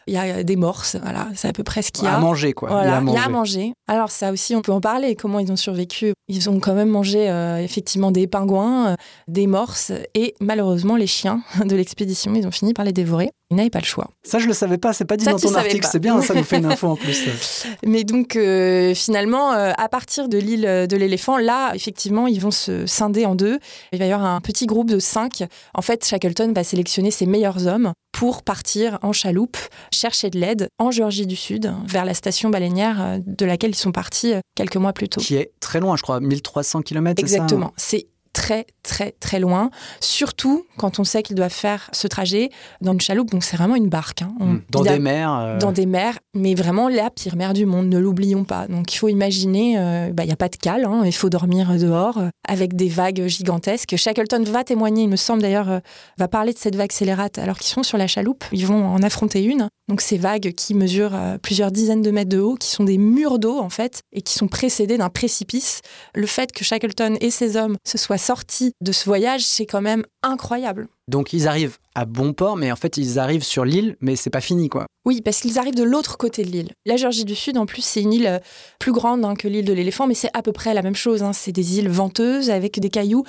il 0.08 0.14
y 0.14 0.18
a 0.18 0.42
des 0.42 0.56
morses, 0.56 0.96
voilà, 1.02 1.28
c'est 1.34 1.48
à 1.48 1.52
peu 1.52 1.62
près 1.62 1.82
ce 1.82 1.92
qu'il 1.92 2.04
y 2.04 2.06
a. 2.08 2.16
À 2.16 2.18
manger, 2.18 2.52
quoi. 2.52 2.70
il, 2.82 2.86
y 2.86 3.16
a 3.16 3.24
à 3.24 3.28
manger. 3.28 3.72
Alors 3.86 4.10
ça 4.10 4.32
aussi, 4.32 4.56
on 4.56 4.62
peut 4.62 4.72
en 4.72 4.80
parler, 4.80 5.14
comment 5.14 5.38
ils 5.38 5.52
ont 5.52 5.56
survécu. 5.56 6.12
Ils 6.28 6.50
ont 6.50 6.60
quand 6.60 6.74
même 6.74 6.88
mangé 6.88 7.30
euh, 7.30 7.58
effectivement 7.58 8.10
des 8.10 8.26
pingouins, 8.26 8.88
euh, 8.88 8.94
des 9.28 9.46
morses, 9.46 9.92
et 10.14 10.34
malheureusement, 10.40 10.96
les 10.96 11.06
chiens 11.06 11.42
de 11.64 11.76
l'expédition, 11.76 12.34
ils 12.34 12.46
ont 12.46 12.50
fini 12.50 12.74
par 12.74 12.84
les 12.84 12.92
dévorer. 12.92 13.30
Ils 13.50 13.56
n'avaient 13.56 13.70
pas 13.70 13.78
le 13.78 13.86
choix. 13.86 14.08
Ça, 14.24 14.38
je 14.38 14.46
le 14.46 14.52
savais 14.52 14.76
pas, 14.76 14.92
c'est 14.92 15.06
pas 15.06 15.16
dit 15.16 15.24
dans 15.24 15.38
ton 15.38 15.54
article, 15.54 15.86
c'est 15.90 16.00
bien, 16.00 16.20
ça 16.20 16.34
nous 16.34 16.44
fait 16.44 16.58
une 16.58 16.66
info 16.66 16.88
en 16.88 16.96
plus. 16.96 17.66
Mais 17.82 18.04
donc, 18.04 18.36
euh, 18.36 18.94
finalement, 18.94 19.52
à 19.52 19.88
partir 19.88 20.28
de 20.28 20.36
l'île 20.36 20.86
de 20.86 20.96
l'éléphant, 20.96 21.38
là, 21.38 21.72
effectivement, 21.74 22.26
ils 22.26 22.40
vont 22.40 22.50
se 22.50 22.84
scinder 22.86 23.24
en 23.24 23.34
deux. 23.34 23.58
Il 23.92 23.98
va 23.98 24.04
y 24.04 24.12
avoir 24.12 24.28
un 24.28 24.42
petit 24.42 24.66
groupe 24.66 24.90
de 24.90 24.98
cinq. 24.98 25.44
En 25.72 25.80
fait, 25.80 26.04
Shackleton 26.04 26.52
va 26.52 26.62
sélectionner 26.62 27.10
ses 27.10 27.24
meilleurs 27.24 27.66
hommes 27.66 27.94
pour 28.12 28.42
partir 28.42 28.98
en 29.02 29.12
chaloupe, 29.12 29.56
chercher 29.98 30.30
de 30.30 30.38
l'aide 30.38 30.68
en 30.78 30.90
Géorgie 30.90 31.26
du 31.26 31.36
Sud, 31.36 31.72
vers 31.86 32.04
la 32.04 32.14
station 32.14 32.50
baleinière 32.50 33.18
de 33.24 33.44
laquelle 33.44 33.70
ils 33.70 33.74
sont 33.74 33.92
partis 33.92 34.34
quelques 34.54 34.76
mois 34.76 34.92
plus 34.92 35.08
tôt. 35.08 35.20
Qui 35.20 35.36
est 35.36 35.52
très 35.60 35.80
loin, 35.80 35.96
je 35.96 36.02
crois, 36.02 36.20
1300 36.20 36.82
km. 36.82 37.20
Exactement. 37.20 37.72
C'est 37.76 38.06
très 38.32 38.66
très 38.82 39.12
très 39.20 39.40
loin, 39.40 39.70
surtout 40.00 40.64
quand 40.76 40.98
on 40.98 41.04
sait 41.04 41.22
qu'ils 41.22 41.36
doivent 41.36 41.50
faire 41.50 41.90
ce 41.92 42.06
trajet 42.06 42.50
dans 42.80 42.92
une 42.92 43.00
chaloupe, 43.00 43.30
donc 43.30 43.44
c'est 43.44 43.56
vraiment 43.56 43.74
une 43.74 43.88
barque. 43.88 44.22
Hein. 44.22 44.32
Hmm. 44.38 44.58
dans 44.70 44.82
des 44.82 44.98
mers. 44.98 45.32
Euh. 45.32 45.58
Dans 45.58 45.72
des 45.72 45.86
mers, 45.86 46.18
mais 46.34 46.54
vraiment 46.54 46.88
la 46.88 47.10
pire 47.10 47.36
mer 47.36 47.52
du 47.52 47.66
monde, 47.66 47.88
ne 47.88 47.98
l'oublions 47.98 48.44
pas. 48.44 48.66
Donc 48.66 48.92
il 48.94 48.96
faut 48.96 49.08
imaginer, 49.08 49.78
euh, 49.78 50.10
bah, 50.12 50.24
il 50.24 50.26
n'y 50.26 50.32
a 50.32 50.36
pas 50.36 50.48
de 50.48 50.56
cale, 50.56 50.84
hein. 50.84 51.02
il 51.04 51.14
faut 51.14 51.28
dormir 51.28 51.76
dehors 51.78 52.18
euh, 52.18 52.28
avec 52.46 52.74
des 52.74 52.88
vagues 52.88 53.26
gigantesques. 53.26 53.96
Shackleton 53.96 54.42
va 54.44 54.64
témoigner, 54.64 55.02
il 55.02 55.08
me 55.08 55.16
semble 55.16 55.42
d'ailleurs, 55.42 55.80
va 56.18 56.28
parler 56.28 56.52
de 56.52 56.58
cette 56.58 56.76
vague 56.76 56.92
scélérate 56.92 57.38
alors 57.38 57.58
qu'ils 57.58 57.72
sont 57.72 57.82
sur 57.82 57.98
la 57.98 58.06
chaloupe, 58.06 58.44
ils 58.52 58.66
vont 58.66 58.86
en 58.86 59.02
affronter 59.02 59.42
une. 59.44 59.68
Donc 59.88 60.00
ces 60.00 60.18
vagues 60.18 60.52
qui 60.52 60.74
mesurent 60.74 61.18
plusieurs 61.42 61.70
dizaines 61.70 62.02
de 62.02 62.10
mètres 62.10 62.28
de 62.28 62.38
haut, 62.38 62.54
qui 62.54 62.68
sont 62.68 62.84
des 62.84 62.98
murs 62.98 63.38
d'eau 63.38 63.58
en 63.58 63.70
fait, 63.70 64.02
et 64.12 64.22
qui 64.22 64.34
sont 64.34 64.48
précédés 64.48 64.98
d'un 64.98 65.08
précipice. 65.08 65.80
Le 66.14 66.26
fait 66.26 66.52
que 66.52 66.64
Shackleton 66.64 67.16
et 67.20 67.30
ses 67.30 67.56
hommes 67.56 67.76
se 67.86 67.98
soient 67.98 68.17
sortis 68.18 68.72
de 68.80 68.92
ce 68.92 69.04
voyage, 69.04 69.44
c'est 69.44 69.66
quand 69.66 69.82
même 69.82 70.04
incroyable. 70.22 70.88
Donc 71.08 71.32
ils 71.32 71.48
arrivent 71.48 71.78
à 71.94 72.04
bon 72.04 72.32
port, 72.32 72.56
mais 72.56 72.70
en 72.70 72.76
fait 72.76 72.96
ils 72.96 73.18
arrivent 73.18 73.44
sur 73.44 73.64
l'île, 73.64 73.96
mais 74.00 74.16
c'est 74.16 74.30
pas 74.30 74.40
fini 74.40 74.68
quoi. 74.68 74.86
Oui, 75.08 75.22
parce 75.22 75.40
qu'ils 75.40 75.58
arrivent 75.58 75.74
de 75.74 75.84
l'autre 75.84 76.18
côté 76.18 76.44
de 76.44 76.50
l'île. 76.50 76.68
La 76.84 76.98
Géorgie 76.98 77.24
du 77.24 77.34
Sud, 77.34 77.56
en 77.56 77.64
plus, 77.64 77.80
c'est 77.80 78.02
une 78.02 78.12
île 78.12 78.26
euh, 78.26 78.38
plus 78.78 78.92
grande 78.92 79.24
hein, 79.24 79.36
que 79.36 79.48
l'île 79.48 79.64
de 79.64 79.72
l'éléphant, 79.72 80.06
mais 80.06 80.12
c'est 80.12 80.28
à 80.34 80.42
peu 80.42 80.52
près 80.52 80.74
la 80.74 80.82
même 80.82 80.94
chose. 80.94 81.22
Hein. 81.22 81.32
C'est 81.32 81.50
des 81.50 81.78
îles 81.78 81.88
venteuses 81.88 82.50
avec 82.50 82.78
des 82.78 82.90
cailloux. 82.90 83.24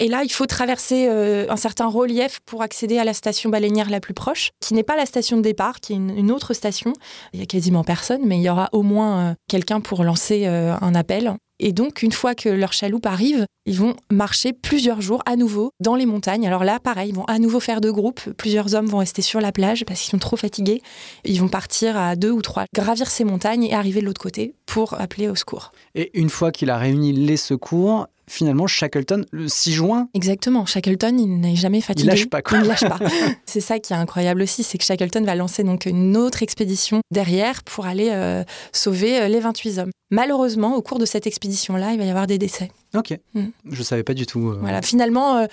Et 0.00 0.08
là, 0.08 0.22
il 0.24 0.32
faut 0.32 0.46
traverser 0.46 1.06
euh, 1.10 1.44
un 1.50 1.56
certain 1.56 1.86
relief 1.86 2.40
pour 2.46 2.62
accéder 2.62 2.96
à 2.98 3.04
la 3.04 3.12
station 3.12 3.50
baleinière 3.50 3.90
la 3.90 4.00
plus 4.00 4.14
proche, 4.14 4.52
qui 4.60 4.72
n'est 4.72 4.82
pas 4.82 4.96
la 4.96 5.04
station 5.04 5.36
de 5.36 5.42
départ, 5.42 5.80
qui 5.80 5.92
est 5.92 5.96
une, 5.96 6.30
autre 6.32 6.54
station. 6.54 6.94
Il 7.34 7.40
y 7.40 7.42
a 7.42 7.46
quasiment 7.46 7.84
personne, 7.84 8.22
mais 8.24 8.38
il 8.38 8.42
y 8.42 8.48
aura 8.48 8.70
au 8.72 8.82
moins 8.82 9.18
euh, 9.18 9.34
quelqu'un 9.48 9.80
pour 9.82 10.04
lancer 10.04 10.46
un 10.46 10.94
appel. 10.94 11.36
Et 11.60 11.72
donc, 11.72 12.02
une 12.02 12.12
fois 12.12 12.34
que 12.34 12.48
leur 12.48 12.72
chaloupe 12.72 13.06
arrive, 13.06 13.44
ils 13.66 13.76
vont 13.76 13.94
marcher 14.10 14.52
plusieurs 14.52 15.00
jours 15.00 15.22
à 15.26 15.36
nouveau 15.36 15.70
dans 15.80 15.94
les 15.94 16.06
montagnes. 16.06 16.46
Alors 16.46 16.64
là, 16.64 16.78
pareil, 16.80 17.10
ils 17.10 17.14
vont 17.14 17.24
à 17.24 17.38
nouveau 17.38 17.60
faire 17.60 17.80
deux 17.80 17.92
groupes. 17.92 18.20
Plusieurs 18.36 18.74
hommes 18.74 18.86
vont 18.86 18.98
rester 18.98 19.22
sur 19.22 19.40
la 19.40 19.52
plage 19.52 19.84
parce 19.84 20.00
qu'ils 20.00 20.10
sont 20.10 20.18
trop 20.18 20.36
fatigués. 20.36 20.82
Ils 21.24 21.40
vont 21.40 21.48
partir 21.48 21.96
à 21.96 22.16
deux 22.16 22.30
ou 22.30 22.42
trois, 22.42 22.64
gravir 22.74 23.10
ces 23.10 23.24
montagnes 23.24 23.64
et 23.64 23.74
arriver 23.74 24.00
de 24.00 24.06
l'autre 24.06 24.20
côté 24.20 24.54
pour 24.66 24.94
appeler 25.00 25.28
au 25.28 25.34
secours. 25.34 25.72
Et 25.94 26.16
une 26.18 26.30
fois 26.30 26.52
qu'il 26.52 26.70
a 26.70 26.78
réuni 26.78 27.12
les 27.12 27.36
secours, 27.36 28.06
finalement, 28.28 28.66
Shackleton, 28.66 29.24
le 29.30 29.48
6 29.48 29.72
juin. 29.72 30.08
Exactement. 30.14 30.66
Shackleton, 30.66 31.16
il 31.18 31.40
n'est 31.40 31.56
jamais 31.56 31.80
fatigué. 31.80 32.06
Il 32.06 32.10
lâche 32.10 32.26
pas, 32.26 32.42
quoi. 32.42 32.58
Il 32.58 32.66
lâche 32.66 32.80
pas. 32.80 32.98
c'est 33.46 33.60
ça 33.60 33.78
qui 33.78 33.92
est 33.92 33.96
incroyable 33.96 34.42
aussi, 34.42 34.62
c'est 34.62 34.78
que 34.78 34.84
Shackleton 34.84 35.24
va 35.24 35.34
lancer 35.34 35.64
donc 35.64 35.86
une 35.86 36.16
autre 36.16 36.42
expédition 36.42 37.00
derrière 37.10 37.62
pour 37.64 37.86
aller 37.86 38.10
euh, 38.10 38.44
sauver 38.72 39.20
euh, 39.20 39.28
les 39.28 39.40
28 39.40 39.78
hommes. 39.78 39.90
Malheureusement, 40.10 40.76
au 40.76 40.82
cours 40.82 40.98
de 40.98 41.06
cette 41.06 41.26
expédition-là, 41.26 41.92
il 41.92 41.98
va 41.98 42.04
y 42.04 42.10
avoir 42.10 42.26
des 42.26 42.38
décès. 42.38 42.70
Ok. 42.94 43.18
Mm. 43.34 43.46
Je 43.70 43.82
savais 43.82 44.02
pas 44.02 44.14
du 44.14 44.26
tout. 44.26 44.50
Euh. 44.50 44.58
Voilà. 44.60 44.82
Finalement 44.82 45.46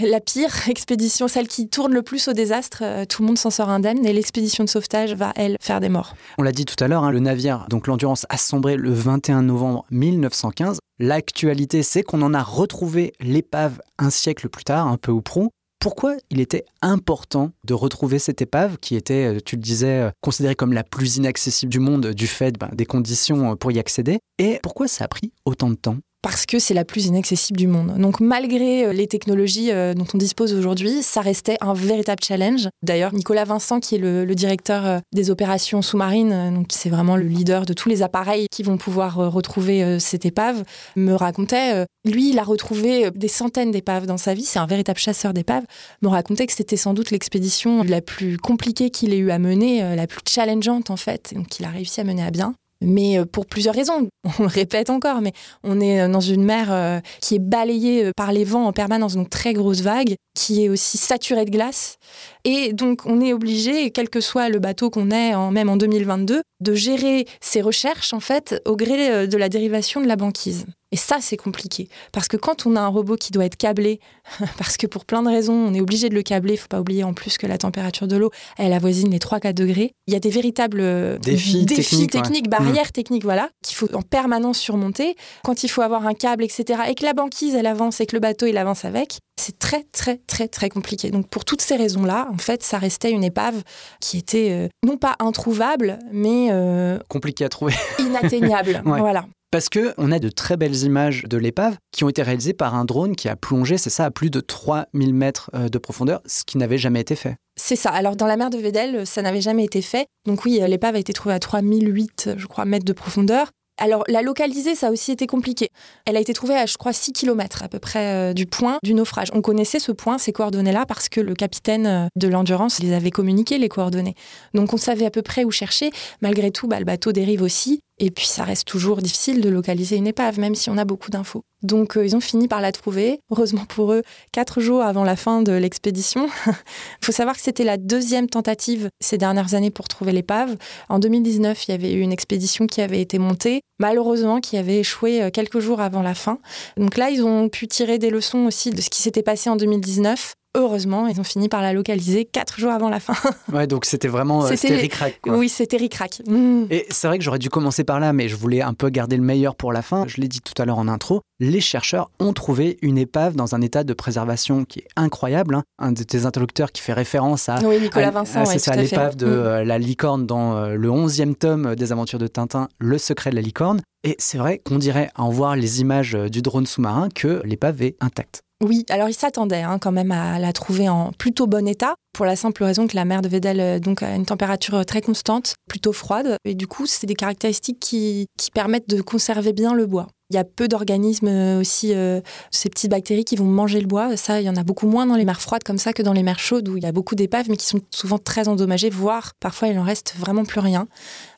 la 0.00 0.18
pire 0.18 0.52
expédition, 0.68 1.28
celle 1.28 1.46
qui 1.46 1.68
tourne 1.68 1.94
le 1.94 2.02
plus 2.02 2.26
au 2.26 2.32
désastre, 2.32 2.82
tout 3.08 3.22
le 3.22 3.28
monde 3.28 3.38
s'en 3.38 3.50
sort 3.50 3.68
indemne 3.68 4.04
et 4.04 4.12
l'expédition 4.12 4.64
de 4.64 4.68
sauvetage 4.68 5.14
va, 5.14 5.32
elle, 5.36 5.56
faire 5.60 5.78
des 5.78 5.88
morts. 5.88 6.16
On 6.36 6.42
l'a 6.42 6.50
dit 6.50 6.64
tout 6.64 6.82
à 6.82 6.88
l'heure, 6.88 7.04
hein, 7.04 7.12
le 7.12 7.20
navire, 7.20 7.66
donc 7.70 7.86
l'Endurance, 7.86 8.26
a 8.28 8.36
sombré 8.36 8.76
le 8.76 8.92
21 8.92 9.42
novembre 9.42 9.84
1915. 9.92 10.80
L'actualité, 11.00 11.82
c'est 11.82 12.04
qu'on 12.04 12.22
en 12.22 12.34
a 12.34 12.42
retrouvé 12.42 13.14
l'épave 13.18 13.80
un 13.98 14.10
siècle 14.10 14.48
plus 14.48 14.62
tard, 14.62 14.86
un 14.86 14.96
peu 14.96 15.10
ou 15.10 15.22
prou. 15.22 15.50
Pourquoi 15.80 16.14
il 16.30 16.40
était 16.40 16.64
important 16.82 17.50
de 17.64 17.74
retrouver 17.74 18.18
cette 18.18 18.40
épave 18.40 18.78
qui 18.78 18.94
était, 18.94 19.34
euh, 19.34 19.40
tu 19.44 19.56
le 19.56 19.60
disais, 19.60 20.02
euh, 20.02 20.10
considérée 20.22 20.54
comme 20.54 20.72
la 20.72 20.84
plus 20.84 21.16
inaccessible 21.16 21.70
du 21.70 21.80
monde 21.80 22.12
du 22.12 22.26
fait 22.26 22.56
ben, 22.58 22.70
des 22.72 22.86
conditions 22.86 23.56
pour 23.56 23.72
y 23.72 23.78
accéder? 23.78 24.20
Et 24.38 24.60
pourquoi 24.62 24.88
ça 24.88 25.04
a 25.04 25.08
pris 25.08 25.32
autant 25.44 25.68
de 25.68 25.74
temps? 25.74 25.98
Parce 26.24 26.46
que 26.46 26.58
c'est 26.58 26.72
la 26.72 26.86
plus 26.86 27.04
inaccessible 27.04 27.58
du 27.58 27.66
monde. 27.66 27.98
Donc 27.98 28.18
malgré 28.18 28.86
euh, 28.86 28.92
les 28.94 29.06
technologies 29.06 29.70
euh, 29.70 29.92
dont 29.92 30.06
on 30.14 30.16
dispose 30.16 30.54
aujourd'hui, 30.54 31.02
ça 31.02 31.20
restait 31.20 31.58
un 31.60 31.74
véritable 31.74 32.22
challenge. 32.24 32.70
D'ailleurs, 32.82 33.12
Nicolas 33.12 33.44
Vincent, 33.44 33.78
qui 33.78 33.96
est 33.96 33.98
le, 33.98 34.24
directeur 34.34 34.86
euh, 34.86 34.98
des 35.12 35.30
opérations 35.30 35.82
sous-marines, 35.82 36.54
donc 36.54 36.68
c'est 36.70 36.88
vraiment 36.88 37.16
le 37.16 37.26
leader 37.26 37.66
de 37.66 37.74
tous 37.74 37.90
les 37.90 38.00
appareils 38.02 38.46
qui 38.50 38.62
vont 38.62 38.78
pouvoir 38.78 39.16
retrouver 39.16 40.00
cette 40.00 40.24
épave, 40.24 40.64
me 40.96 41.12
racontait, 41.12 41.86
lui, 42.04 42.30
il 42.30 42.38
a 42.38 42.42
retrouvé 42.42 43.10
des 43.14 43.28
centaines 43.28 43.70
d'épaves 43.70 44.06
dans 44.06 44.16
sa 44.16 44.32
vie, 44.34 44.44
c'est 44.44 44.58
un 44.58 44.66
véritable 44.66 44.98
chasseur 44.98 45.34
d'épaves, 45.34 45.64
me 46.02 46.08
racontait 46.08 46.46
que 46.46 46.52
c'était 46.52 46.76
sans 46.76 46.94
doute 46.94 47.10
l'expédition 47.10 47.82
la 47.82 48.00
plus 48.00 48.38
compliquée 48.38 48.90
qu'il 48.90 49.12
ait 49.12 49.18
eu 49.18 49.30
à 49.30 49.38
mener, 49.38 49.94
la 49.94 50.06
plus 50.06 50.20
challengeante 50.28 50.90
en 50.90 50.96
fait, 50.96 51.34
qu'il 51.50 51.64
a 51.64 51.68
réussi 51.68 52.00
à 52.00 52.04
mener 52.04 52.24
à 52.24 52.30
bien 52.30 52.54
mais 52.84 53.18
euh, 53.18 53.24
pour 53.24 53.46
plusieurs 53.46 53.74
raisons. 53.74 54.08
On 54.38 54.42
le 54.42 54.48
répète 54.48 54.90
encore, 54.90 55.20
mais 55.20 55.32
on 55.62 55.80
est 55.80 56.02
euh, 56.02 56.08
dans 56.08 56.20
une 56.20 56.44
mer 56.44 56.68
euh, 56.70 57.00
qui 57.20 57.36
est 57.36 57.40
balayée 57.40 58.10
par 58.16 58.32
les 58.32 58.44
vents 58.44 58.66
en 58.66 58.72
permanence, 58.72 59.14
donc 59.14 59.30
très 59.30 59.52
grosses 59.52 59.80
vagues, 59.80 60.14
qui 60.34 60.64
est 60.64 60.68
aussi 60.68 60.98
saturée 60.98 61.44
de 61.44 61.50
glace. 61.50 61.96
Et 62.44 62.72
donc, 62.72 63.02
on 63.06 63.20
est 63.20 63.32
obligé, 63.32 63.90
quel 63.90 64.08
que 64.08 64.20
soit 64.20 64.48
le 64.48 64.58
bateau 64.58 64.90
qu'on 64.90 65.10
ait, 65.10 65.34
en, 65.34 65.50
même 65.50 65.68
en 65.68 65.76
2022, 65.76 66.42
de 66.60 66.74
gérer 66.74 67.26
ses 67.40 67.60
recherches, 67.60 68.12
en 68.12 68.20
fait, 68.20 68.60
au 68.66 68.76
gré 68.76 69.26
de 69.26 69.36
la 69.36 69.48
dérivation 69.48 70.00
de 70.00 70.06
la 70.06 70.16
banquise. 70.16 70.66
Et 70.94 70.96
ça, 70.96 71.18
c'est 71.20 71.36
compliqué. 71.36 71.88
Parce 72.12 72.28
que 72.28 72.36
quand 72.36 72.66
on 72.66 72.76
a 72.76 72.80
un 72.80 72.86
robot 72.86 73.16
qui 73.16 73.32
doit 73.32 73.44
être 73.44 73.56
câblé, 73.56 73.98
parce 74.58 74.76
que 74.76 74.86
pour 74.86 75.04
plein 75.04 75.24
de 75.24 75.28
raisons, 75.28 75.52
on 75.52 75.74
est 75.74 75.80
obligé 75.80 76.08
de 76.08 76.14
le 76.14 76.22
câbler, 76.22 76.54
il 76.54 76.56
faut 76.56 76.68
pas 76.68 76.78
oublier 76.78 77.02
en 77.02 77.12
plus 77.12 77.36
que 77.36 77.48
la 77.48 77.58
température 77.58 78.06
de 78.06 78.16
l'eau, 78.16 78.30
elle 78.58 78.72
avoisine 78.72 79.10
les 79.10 79.18
3-4 79.18 79.54
degrés. 79.54 79.90
Il 80.06 80.14
y 80.14 80.16
a 80.16 80.20
des 80.20 80.30
véritables 80.30 80.78
euh, 80.80 81.18
défis, 81.18 81.66
techniques, 81.66 82.48
barrières 82.48 82.90
mm. 82.90 82.92
techniques, 82.92 83.24
voilà, 83.24 83.50
qu'il 83.64 83.76
faut 83.76 83.92
en 83.92 84.02
permanence 84.02 84.56
surmonter. 84.56 85.16
Quand 85.42 85.64
il 85.64 85.68
faut 85.68 85.82
avoir 85.82 86.06
un 86.06 86.14
câble, 86.14 86.44
etc., 86.44 86.82
et 86.88 86.94
que 86.94 87.04
la 87.04 87.12
banquise, 87.12 87.56
elle 87.56 87.66
avance 87.66 88.00
et 88.00 88.06
que 88.06 88.14
le 88.14 88.20
bateau, 88.20 88.46
il 88.46 88.56
avance 88.56 88.84
avec, 88.84 89.18
c'est 89.36 89.58
très, 89.58 89.82
très, 89.90 90.18
très, 90.28 90.46
très 90.46 90.68
compliqué. 90.68 91.10
Donc, 91.10 91.28
pour 91.28 91.44
toutes 91.44 91.60
ces 91.60 91.74
raisons-là, 91.74 92.28
en 92.32 92.38
fait, 92.38 92.62
ça 92.62 92.78
restait 92.78 93.10
une 93.10 93.24
épave 93.24 93.64
qui 94.00 94.16
était 94.16 94.50
euh, 94.52 94.68
non 94.86 94.96
pas 94.96 95.16
introuvable, 95.18 95.98
mais. 96.12 96.50
Euh, 96.52 97.00
compliqué 97.08 97.44
à 97.44 97.48
trouver. 97.48 97.74
inatteignable. 97.98 98.80
Voilà 99.04 99.26
parce 99.54 99.68
qu'on 99.68 100.10
a 100.10 100.18
de 100.18 100.30
très 100.30 100.56
belles 100.56 100.82
images 100.82 101.22
de 101.30 101.36
l'épave 101.36 101.76
qui 101.92 102.02
ont 102.02 102.08
été 102.08 102.24
réalisées 102.24 102.54
par 102.54 102.74
un 102.74 102.84
drone 102.84 103.14
qui 103.14 103.28
a 103.28 103.36
plongé, 103.36 103.78
c'est 103.78 103.88
ça, 103.88 104.06
à 104.06 104.10
plus 104.10 104.28
de 104.28 104.40
3000 104.40 105.14
mètres 105.14 105.48
euh, 105.54 105.68
de 105.68 105.78
profondeur, 105.78 106.20
ce 106.26 106.42
qui 106.42 106.58
n'avait 106.58 106.76
jamais 106.76 107.00
été 107.00 107.14
fait. 107.14 107.36
C'est 107.54 107.76
ça. 107.76 107.90
Alors 107.90 108.16
dans 108.16 108.26
la 108.26 108.36
mer 108.36 108.50
de 108.50 108.58
Vedel, 108.58 109.06
ça 109.06 109.22
n'avait 109.22 109.40
jamais 109.40 109.62
été 109.62 109.80
fait. 109.80 110.06
Donc 110.26 110.44
oui, 110.44 110.60
l'épave 110.66 110.96
a 110.96 110.98
été 110.98 111.12
trouvée 111.12 111.36
à 111.36 111.38
3008, 111.38 112.30
je 112.36 112.46
crois, 112.48 112.64
mètres 112.64 112.84
de 112.84 112.92
profondeur. 112.92 113.52
Alors, 113.76 114.04
la 114.06 114.22
localiser, 114.22 114.76
ça 114.76 114.88
a 114.88 114.90
aussi 114.92 115.10
été 115.10 115.26
compliqué. 115.26 115.68
Elle 116.06 116.16
a 116.16 116.20
été 116.20 116.32
trouvée 116.32 116.54
à, 116.54 116.64
je 116.64 116.76
crois, 116.76 116.92
6 116.92 117.12
km 117.12 117.64
à 117.64 117.68
peu 117.68 117.80
près 117.80 118.30
euh, 118.30 118.32
du 118.32 118.46
point 118.46 118.78
du 118.84 118.94
naufrage. 118.94 119.28
On 119.34 119.40
connaissait 119.40 119.80
ce 119.80 119.90
point, 119.90 120.16
ces 120.16 120.32
coordonnées-là, 120.32 120.86
parce 120.86 121.08
que 121.08 121.20
le 121.20 121.34
capitaine 121.34 121.86
euh, 121.86 122.06
de 122.14 122.28
l'Endurance 122.28 122.80
les 122.80 122.92
avait 122.92 123.10
communiquées, 123.10 123.58
les 123.58 123.68
coordonnées. 123.68 124.14
Donc, 124.54 124.72
on 124.72 124.76
savait 124.76 125.06
à 125.06 125.10
peu 125.10 125.22
près 125.22 125.42
où 125.42 125.50
chercher. 125.50 125.90
Malgré 126.22 126.52
tout, 126.52 126.68
bah, 126.68 126.78
le 126.78 126.84
bateau 126.84 127.10
dérive 127.10 127.42
aussi. 127.42 127.80
Et 127.98 128.10
puis, 128.10 128.26
ça 128.26 128.44
reste 128.44 128.66
toujours 128.66 128.98
difficile 128.98 129.40
de 129.40 129.48
localiser 129.48 129.96
une 129.96 130.06
épave, 130.06 130.40
même 130.40 130.54
si 130.54 130.68
on 130.68 130.78
a 130.78 130.84
beaucoup 130.84 131.10
d'infos. 131.10 131.44
Donc, 131.62 131.96
euh, 131.96 132.04
ils 132.04 132.16
ont 132.16 132.20
fini 132.20 132.48
par 132.48 132.60
la 132.60 132.72
trouver. 132.72 133.20
Heureusement 133.30 133.64
pour 133.66 133.92
eux, 133.92 134.02
quatre 134.32 134.60
jours 134.60 134.82
avant 134.82 135.04
la 135.04 135.16
fin 135.16 135.42
de 135.42 135.52
l'expédition. 135.52 136.28
Il 136.46 136.52
faut 137.04 137.12
savoir 137.12 137.36
que 137.36 137.42
c'était 137.42 137.64
la 137.64 137.76
deuxième 137.76 138.28
tentative 138.28 138.88
ces 139.00 139.16
dernières 139.16 139.54
années 139.54 139.70
pour 139.70 139.88
trouver 139.88 140.12
l'épave. 140.12 140.56
En 140.88 140.98
2019, 140.98 141.66
il 141.66 141.70
y 141.70 141.74
avait 141.74 141.92
eu 141.92 142.00
une 142.00 142.12
expédition 142.12 142.66
qui 142.66 142.80
avait 142.80 143.00
été 143.00 143.18
montée, 143.18 143.60
malheureusement, 143.78 144.40
qui 144.40 144.56
avait 144.56 144.80
échoué 144.80 145.22
euh, 145.22 145.30
quelques 145.30 145.60
jours 145.60 145.80
avant 145.80 146.02
la 146.02 146.14
fin. 146.14 146.38
Donc 146.76 146.96
là, 146.96 147.10
ils 147.10 147.22
ont 147.22 147.48
pu 147.48 147.68
tirer 147.68 147.98
des 147.98 148.10
leçons 148.10 148.46
aussi 148.46 148.70
de 148.70 148.80
ce 148.80 148.90
qui 148.90 149.00
s'était 149.00 149.22
passé 149.22 149.48
en 149.48 149.56
2019 149.56 150.34
heureusement, 150.54 151.06
ils 151.06 151.20
ont 151.20 151.24
fini 151.24 151.48
par 151.48 151.62
la 151.62 151.72
localiser 151.72 152.24
quatre 152.24 152.58
jours 152.58 152.72
avant 152.72 152.88
la 152.88 153.00
fin. 153.00 153.14
ouais, 153.52 153.66
donc 153.66 153.84
c'était 153.84 154.08
vraiment 154.08 154.44
euh, 154.44 154.48
c'était 154.56 154.76
ric 154.76 154.94
Oui, 155.26 155.48
c'était 155.48 155.76
ric-rac. 155.76 156.22
Mm. 156.26 156.64
Et 156.70 156.86
c'est 156.90 157.08
vrai 157.08 157.18
que 157.18 157.24
j'aurais 157.24 157.38
dû 157.38 157.50
commencer 157.50 157.84
par 157.84 158.00
là, 158.00 158.12
mais 158.12 158.28
je 158.28 158.36
voulais 158.36 158.62
un 158.62 158.74
peu 158.74 158.88
garder 158.88 159.16
le 159.16 159.22
meilleur 159.22 159.56
pour 159.56 159.72
la 159.72 159.82
fin. 159.82 160.04
Je 160.06 160.20
l'ai 160.20 160.28
dit 160.28 160.40
tout 160.40 160.60
à 160.60 160.64
l'heure 160.64 160.78
en 160.78 160.88
intro, 160.88 161.22
les 161.40 161.60
chercheurs 161.60 162.10
ont 162.20 162.32
trouvé 162.32 162.78
une 162.82 162.98
épave 162.98 163.34
dans 163.34 163.54
un 163.54 163.60
état 163.60 163.84
de 163.84 163.92
préservation 163.92 164.64
qui 164.64 164.80
est 164.80 164.88
incroyable. 164.96 165.56
Hein. 165.56 165.62
Un 165.78 165.92
de 165.92 166.02
tes 166.02 166.26
interlocuteurs 166.26 166.72
qui 166.72 166.82
fait 166.82 166.92
référence 166.92 167.48
à, 167.48 167.58
oui, 167.64 167.80
Nicolas 167.80 168.10
Vincent, 168.10 168.44
c'est 168.44 168.58
ça, 168.58 168.76
l'épave 168.76 169.16
de 169.16 169.26
mm. 169.26 169.30
euh, 169.30 169.64
la 169.64 169.78
licorne 169.78 170.26
dans 170.26 170.56
euh, 170.56 170.74
le 170.74 170.88
11e 170.88 171.34
tome 171.34 171.74
des 171.74 171.92
aventures 171.92 172.18
de 172.18 172.28
Tintin, 172.28 172.68
Le 172.78 172.98
secret 172.98 173.30
de 173.30 173.36
la 173.36 173.42
licorne. 173.42 173.80
Et 174.06 174.16
c'est 174.18 174.36
vrai 174.36 174.58
qu'on 174.58 174.76
dirait, 174.78 175.10
à 175.14 175.22
en 175.22 175.30
voir 175.30 175.56
les 175.56 175.80
images 175.80 176.12
du 176.12 176.42
drone 176.42 176.66
sous-marin, 176.66 177.08
que 177.14 177.40
l'épave 177.44 177.82
est 177.82 177.96
intacte. 178.00 178.42
Oui, 178.64 178.86
alors 178.88 179.10
il 179.10 179.14
s'attendait 179.14 179.60
hein, 179.60 179.78
quand 179.78 179.92
même 179.92 180.10
à 180.10 180.38
la 180.38 180.54
trouver 180.54 180.88
en 180.88 181.12
plutôt 181.12 181.46
bon 181.46 181.68
état, 181.68 181.96
pour 182.14 182.24
la 182.24 182.36
simple 182.36 182.64
raison 182.64 182.86
que 182.86 182.96
la 182.96 183.04
mer 183.04 183.20
de 183.20 183.28
Vedel 183.28 183.60
euh, 183.60 183.78
donc, 183.78 184.02
a 184.02 184.14
une 184.14 184.24
température 184.24 184.86
très 184.86 185.02
constante, 185.02 185.54
plutôt 185.68 185.92
froide, 185.92 186.38
et 186.46 186.54
du 186.54 186.66
coup, 186.66 186.86
c'est 186.86 187.06
des 187.06 187.14
caractéristiques 187.14 187.80
qui, 187.80 188.26
permettent 188.54 188.88
de 188.88 189.02
conserver 189.02 189.52
bien 189.52 189.74
le 189.74 189.84
bois. 189.84 190.06
Il 190.30 190.36
y 190.36 190.38
a 190.38 190.44
peu 190.44 190.68
d'organismes 190.68 191.28
euh, 191.28 191.60
aussi, 191.60 191.92
euh, 191.94 192.20
ces 192.50 192.70
petites 192.70 192.90
bactéries 192.90 193.24
qui 193.24 193.36
vont 193.36 193.44
manger 193.44 193.80
le 193.80 193.86
bois. 193.86 194.16
Ça, 194.16 194.40
il 194.40 194.44
y 194.44 194.48
en 194.48 194.56
a 194.56 194.62
beaucoup 194.62 194.86
moins 194.86 195.06
dans 195.06 195.16
les 195.16 195.24
mers 195.26 195.40
froides 195.40 195.62
comme 195.64 195.76
ça 195.76 195.92
que 195.92 196.02
dans 196.02 196.14
les 196.14 196.22
mers 196.22 196.38
chaudes 196.38 196.68
où 196.68 196.78
il 196.78 196.82
y 196.82 196.86
a 196.86 196.92
beaucoup 196.92 197.14
d'épaves 197.14 197.50
mais 197.50 197.58
qui 197.58 197.66
sont 197.66 197.80
souvent 197.90 198.16
très 198.18 198.48
endommagées, 198.48 198.88
voire 198.88 199.32
parfois 199.38 199.68
il 199.68 199.78
en 199.78 199.82
reste 199.82 200.14
vraiment 200.16 200.44
plus 200.44 200.60
rien. 200.60 200.88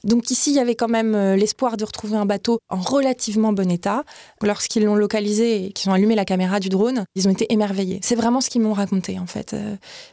Donc 0.05 0.31
ici, 0.31 0.51
il 0.51 0.57
y 0.57 0.61
avait 0.61 0.77
quand 0.77 0.89
même 0.89 1.17
euh, 1.17 1.35
l'espoir 1.37 1.77
de 1.77 1.85
retrouver 1.85 2.17
un 2.17 2.27
bateau 2.27 2.59
en 2.69 2.79
relativement 2.79 3.53
bon 3.53 3.71
état. 3.71 4.05
Lorsqu'ils 4.41 4.85
l'ont 4.85 4.95
localisé 4.95 5.67
et 5.67 5.73
qu'ils 5.73 5.91
ont 5.91 5.93
allumé 5.93 6.15
la 6.15 6.25
caméra 6.25 6.61
du 6.61 6.69
drone, 6.69 7.05
ils 7.17 7.27
ont 7.27 7.33
été 7.33 7.53
émerveillés. 7.53 7.99
C'est 8.03 8.15
vraiment 8.15 8.41
ce 8.41 8.51
qu'ils 8.51 8.63
m'ont 8.63 8.73
raconté 8.73 9.19
en 9.19 9.27
fait. 9.27 9.57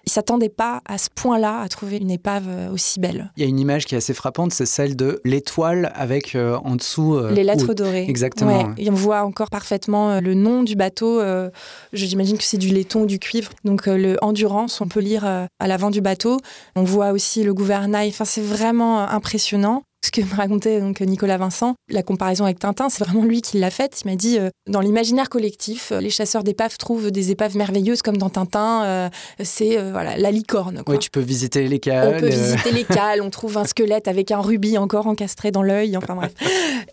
Ils 0.06 0.12
s'attendaient 0.12 0.50
pas 0.54 0.82
à 0.86 0.98
ce 0.98 1.10
point-là 1.14 1.60
à 1.62 1.68
trouver 1.68 1.98
une 1.98 2.12
épave 2.12 2.48
aussi 2.72 3.00
belle. 3.00 3.32
Il 3.38 3.44
y 3.44 3.46
a 3.46 3.50
une 3.50 3.60
image 3.60 3.86
qui 3.86 3.96
est 3.96 3.98
assez 3.98 4.14
frappante, 4.14 4.54
c'est 4.54 4.66
celle 4.66 4.96
de 4.96 5.20
l'étoile 5.26 5.92
avec 5.96 6.36
en 6.36 6.76
dessous 6.76 7.20
les 7.28 7.44
lettres 7.44 7.74
dorées. 7.74 8.06
Exactement. 8.08 8.74
Et 8.78 8.90
on 8.90 8.94
voit 8.94 9.24
encore 9.24 9.50
parfaitement 9.50 10.12
euh, 10.12 10.20
le 10.20 10.34
nom 10.34 10.64
du 10.64 10.76
bateau. 10.76 11.20
Euh, 11.20 11.50
j'imagine 11.94 12.38
que 12.38 12.44
c'est 12.44 12.58
du 12.58 12.70
laiton 12.70 13.04
ou 13.04 13.06
du 13.06 13.20
cuivre. 13.20 13.52
Donc 13.64 13.88
euh, 13.88 13.98
le 13.98 14.18
Endurance, 14.22 14.82
on 14.82 14.88
peut 14.88 15.00
lire 15.00 15.26
à 15.26 15.68
l'avant 15.68 15.90
du 15.90 16.02
bateau. 16.02 16.38
On 16.76 16.84
voit 16.84 17.12
aussi 17.12 17.44
le 17.44 17.54
gouvernail. 17.54 18.10
Enfin, 18.10 18.26
c'est 18.26 18.42
vraiment 18.42 19.08
impressionnant 19.08 19.84
ce 20.04 20.12
que 20.12 20.22
me 20.22 20.36
racontait 20.36 20.80
donc 20.80 21.02
Nicolas 21.02 21.38
Vincent, 21.38 21.76
la 21.90 22.04
comparaison 22.04 22.44
avec 22.46 22.60
Tintin, 22.60 22.90
c'est 22.90 23.04
vraiment 23.04 23.24
lui 23.24 23.42
qui 23.42 23.60
l'a 23.60 23.70
faite. 23.70 24.02
Il 24.04 24.12
m'a 24.12 24.16
dit 24.16 24.38
dans 24.68 24.82
l'imaginaire 24.82 25.30
collectif, 25.30 25.92
les 26.00 26.10
chasseurs 26.10 26.44
d'épaves 26.44 26.78
trouvent 26.78 27.12
des 27.12 27.32
épaves 27.32 27.56
merveilleuses 27.56 28.02
comme 28.02 28.18
dans 28.18 28.30
Tintin. 28.30 29.10
c'est 29.42 29.78
voilà 29.92 30.18
la 30.18 30.32
licorne. 30.32 30.84
Oui, 30.88 31.00
tu 31.00 31.10
peux 31.10 31.22
visiter 31.22 31.68
les 31.68 31.80
cales. 31.80 32.16
On 32.16 32.20
peut 32.20 32.30
visiter 32.30 32.72
les 32.72 32.84
cales. 32.96 33.22
On 33.22 33.30
trouve 33.30 33.58
un 33.58 33.66
squelette 33.66 34.08
avec 34.08 34.32
un 34.32 34.42
rubis 34.42 34.78
encore 34.78 35.08
encastré 35.08 35.52
dans 35.52 35.64
l'œil. 35.64 35.96
Enfin 35.98 36.16
bref. 36.16 36.34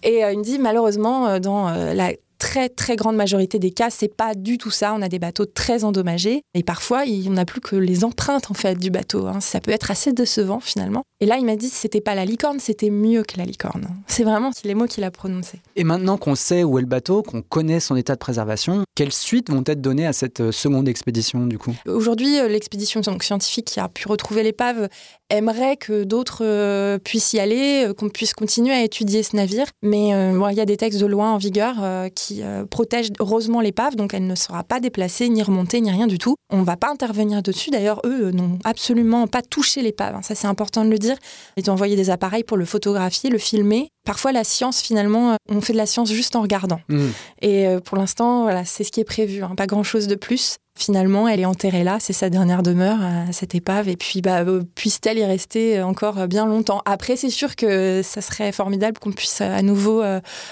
Et 0.03 0.21
il 0.21 0.39
me 0.39 0.45
dit 0.45 0.59
malheureusement 0.59 1.41
dans 1.41 1.71
la 1.71 2.13
très 2.41 2.69
très 2.69 2.97
grande 2.97 3.15
majorité 3.15 3.61
des 3.61 3.71
cas, 3.71 3.91
c'est 3.91 4.13
pas 4.13 4.35
du 4.35 4.59
tout 4.59 4.71
ça. 4.71 4.95
On 4.95 5.03
a 5.03 5.09
des 5.09 5.21
bateaux 5.21 5.47
très 5.47 5.85
endommagés 5.85 6.43
et 6.55 6.65
parfois 6.65 7.05
il 7.05 7.31
n'a 7.33 7.45
plus 7.45 7.61
que 7.61 7.77
les 7.77 8.03
empreintes 8.03 8.51
en 8.51 8.55
fait 8.55 8.77
du 8.77 8.91
bateau. 8.91 9.27
Hein. 9.29 9.41
Ça 9.41 9.61
peut 9.61 9.71
être 9.71 9.93
assez 9.93 10.13
décevant 10.13 10.59
finalement. 10.59 11.05
Et 11.21 11.27
là, 11.27 11.37
il 11.37 11.45
m'a 11.45 11.55
dit 11.55 11.69
que 11.69 11.77
c'était 11.77 12.01
pas 12.01 12.15
la 12.15 12.25
licorne, 12.25 12.59
c'était 12.59 12.89
mieux 12.89 13.23
que 13.23 13.37
la 13.37 13.45
licorne. 13.45 13.87
C'est 14.07 14.25
vraiment 14.25 14.51
les 14.65 14.75
mots 14.75 14.87
qu'il 14.87 15.05
a 15.05 15.11
prononcés. 15.11 15.61
Et 15.77 15.85
maintenant 15.85 16.17
qu'on 16.17 16.35
sait 16.35 16.65
où 16.65 16.79
est 16.79 16.81
le 16.81 16.87
bateau, 16.87 17.23
qu'on 17.23 17.43
connaît 17.43 17.79
son 17.79 17.95
état 17.95 18.15
de 18.15 18.19
préservation, 18.19 18.85
quelles 18.95 19.13
suites 19.13 19.51
vont 19.51 19.63
être 19.67 19.83
données 19.83 20.07
à 20.07 20.15
cette 20.15 20.41
euh, 20.41 20.51
seconde 20.51 20.89
expédition 20.89 21.47
du 21.47 21.59
coup? 21.59 21.75
Aujourd'hui, 21.87 22.39
euh, 22.39 22.49
l'expédition 22.49 23.03
scientifique 23.21 23.67
qui 23.67 23.81
a 23.81 23.89
pu 23.89 24.09
retrouver 24.09 24.43
l'épave 24.43 24.89
aimerait 25.31 25.77
que 25.77 26.05
d'autres 26.05 26.45
euh, 26.45 26.99
puissent 26.99 27.33
y 27.33 27.41
aller, 27.41 27.91
qu'on 27.97 28.09
puisse 28.09 28.35
continuer 28.35 28.75
à 28.75 28.83
étudier 28.83 29.23
ce 29.23 29.37
navire. 29.37 29.67
Mais 29.83 30.09
il 30.11 30.57
y 30.57 30.61
a 30.61 30.67
des 30.67 30.77
textes 30.77 31.01
de 31.01 31.07
loi 31.07 31.27
en 31.27 31.39
vigueur 31.39 31.77
qui 32.15 32.43
protègent 32.71 33.13
heureusement 33.19 33.61
l'épave, 33.61 33.97
donc 33.97 34.15
elle 34.15 34.27
ne 34.27 34.35
sera 34.35 34.65
pas 34.65 34.81
déplacée, 34.81 35.29
ni 35.29 35.43
remontée, 35.43 35.81
ni 35.81 35.91
rien 35.91 36.07
du 36.07 36.19
tout. 36.19 36.35
On 36.53 36.59
ne 36.59 36.65
va 36.65 36.77
pas 36.77 36.91
intervenir 36.91 37.43
dessus. 37.43 37.71
D'ailleurs, 37.71 38.01
eux 38.05 38.31
n'ont 38.33 38.59
absolument 38.65 39.27
pas 39.27 39.43
touché 39.43 39.83
l'épave. 39.83 40.17
Hein. 40.17 40.23
Ça, 40.23 40.35
c'est 40.35 40.47
important 40.47 40.85
de 40.85 40.91
le 40.91 40.99
dire. 40.99 41.17
Ils 41.57 41.71
ont 41.71 41.75
envoyé 41.75 41.97
des 41.97 42.11
appareils 42.11 42.45
pour 42.45 42.57
le 42.57 42.65
photographier, 42.65 43.31
le 43.31 43.39
filmer. 43.39 43.89
Parfois, 44.05 44.33
la 44.33 44.45
science, 44.45 44.81
finalement, 44.81 45.33
euh, 45.33 45.37
on 45.49 45.61
fait 45.61 45.73
de 45.73 45.79
la 45.79 45.87
science 45.87 46.11
juste 46.11 46.37
en 46.37 46.43
regardant. 46.43 46.81
Mm. 46.89 47.07
Et 47.43 47.67
euh, 47.67 47.81
pour 47.81 47.97
l'instant, 47.97 48.43
voilà, 48.43 48.65
c'est 48.65 48.85
ce 48.85 48.91
qui 48.91 49.01
est 49.01 49.05
prévu. 49.05 49.43
Hein. 49.43 49.55
Pas 49.57 49.67
grand-chose 49.67 50.07
de 50.07 50.15
plus. 50.15 50.57
Finalement, 50.81 51.29
elle 51.29 51.41
est 51.41 51.45
enterrée 51.45 51.85
là, 51.85 51.99
c'est 52.01 52.15
sa 52.15 52.31
dernière 52.31 52.63
demeure, 52.63 53.03
à 53.03 53.33
cette 53.33 53.55
épave. 53.55 53.89
Et 53.89 53.97
puis, 53.97 54.23
bah, 54.23 54.41
euh, 54.41 54.63
puisse-t-elle 54.75 55.19
y 55.19 55.25
rester 55.25 55.83
encore 55.83 56.27
bien 56.27 56.47
longtemps 56.47 56.81
Après, 56.87 57.17
c'est 57.17 57.31
sûr 57.31 57.55
que 57.55 58.01
ça 58.03 58.23
serait 58.23 58.51
formidable 58.51 58.99
qu'on 58.99 59.13
puisse 59.13 59.43
à 59.43 59.61
nouveau, 59.63 60.03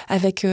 avec 0.08 0.46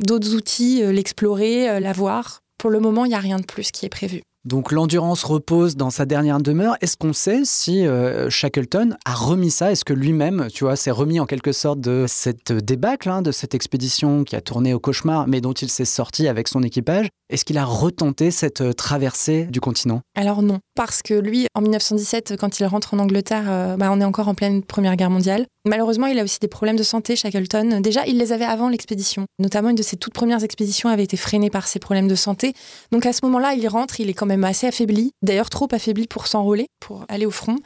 d'autres 0.00 0.34
outils, 0.34 0.82
l'explorer, 0.82 1.78
la 1.80 1.92
voir. 1.92 2.40
Pour 2.56 2.70
le 2.70 2.80
moment, 2.80 3.04
il 3.04 3.10
n'y 3.10 3.14
a 3.14 3.20
rien 3.20 3.38
de 3.38 3.44
plus 3.44 3.70
qui 3.70 3.86
est 3.86 3.90
prévu. 3.90 4.22
Donc 4.48 4.72
l'endurance 4.72 5.24
repose 5.24 5.76
dans 5.76 5.90
sa 5.90 6.06
dernière 6.06 6.40
demeure. 6.40 6.76
Est-ce 6.80 6.96
qu'on 6.96 7.12
sait 7.12 7.42
si 7.44 7.86
euh, 7.86 8.30
Shackleton 8.30 8.96
a 9.04 9.12
remis 9.12 9.50
ça? 9.50 9.72
Est-ce 9.72 9.84
que 9.84 9.92
lui-même, 9.92 10.48
tu 10.50 10.64
vois, 10.64 10.74
s'est 10.74 10.90
remis 10.90 11.20
en 11.20 11.26
quelque 11.26 11.52
sorte 11.52 11.82
de 11.82 12.06
cette 12.08 12.52
débâcle, 12.52 13.10
hein, 13.10 13.20
de 13.20 13.30
cette 13.30 13.54
expédition 13.54 14.24
qui 14.24 14.36
a 14.36 14.40
tourné 14.40 14.72
au 14.72 14.80
cauchemar, 14.80 15.28
mais 15.28 15.42
dont 15.42 15.52
il 15.52 15.68
s'est 15.68 15.84
sorti 15.84 16.28
avec 16.28 16.48
son 16.48 16.62
équipage? 16.62 17.08
Est-ce 17.28 17.44
qu'il 17.44 17.58
a 17.58 17.66
retenté 17.66 18.30
cette 18.30 18.62
euh, 18.62 18.72
traversée 18.72 19.44
du 19.44 19.60
continent? 19.60 20.00
Alors 20.16 20.40
non, 20.40 20.60
parce 20.78 21.02
que 21.02 21.14
lui, 21.14 21.48
en 21.56 21.60
1917, 21.60 22.36
quand 22.38 22.60
il 22.60 22.66
rentre 22.66 22.94
en 22.94 23.00
Angleterre, 23.00 23.46
euh, 23.48 23.76
bah, 23.76 23.88
on 23.90 24.00
est 24.00 24.04
encore 24.04 24.28
en 24.28 24.34
pleine 24.34 24.62
Première 24.62 24.94
Guerre 24.94 25.10
mondiale. 25.10 25.44
Malheureusement, 25.66 26.06
il 26.06 26.16
a 26.20 26.22
aussi 26.22 26.38
des 26.38 26.46
problèmes 26.46 26.76
de 26.76 26.84
santé, 26.84 27.16
Shackleton. 27.16 27.80
Déjà, 27.80 28.06
il 28.06 28.16
les 28.16 28.32
avait 28.32 28.44
avant 28.44 28.68
l'expédition. 28.68 29.26
Notamment, 29.40 29.70
une 29.70 29.74
de 29.74 29.82
ses 29.82 29.96
toutes 29.96 30.14
premières 30.14 30.44
expéditions 30.44 30.88
avait 30.88 31.02
été 31.02 31.16
freinée 31.16 31.50
par 31.50 31.66
ses 31.66 31.80
problèmes 31.80 32.06
de 32.06 32.14
santé. 32.14 32.52
Donc 32.92 33.06
à 33.06 33.12
ce 33.12 33.18
moment-là, 33.24 33.54
il 33.54 33.66
rentre, 33.66 33.98
il 33.98 34.08
est 34.08 34.14
quand 34.14 34.24
même 34.24 34.44
assez 34.44 34.68
affaibli, 34.68 35.10
d'ailleurs 35.20 35.50
trop 35.50 35.66
affaibli 35.72 36.06
pour 36.06 36.28
s'enrôler, 36.28 36.68
pour 36.78 37.04
aller 37.08 37.26
au 37.26 37.32
front. 37.32 37.56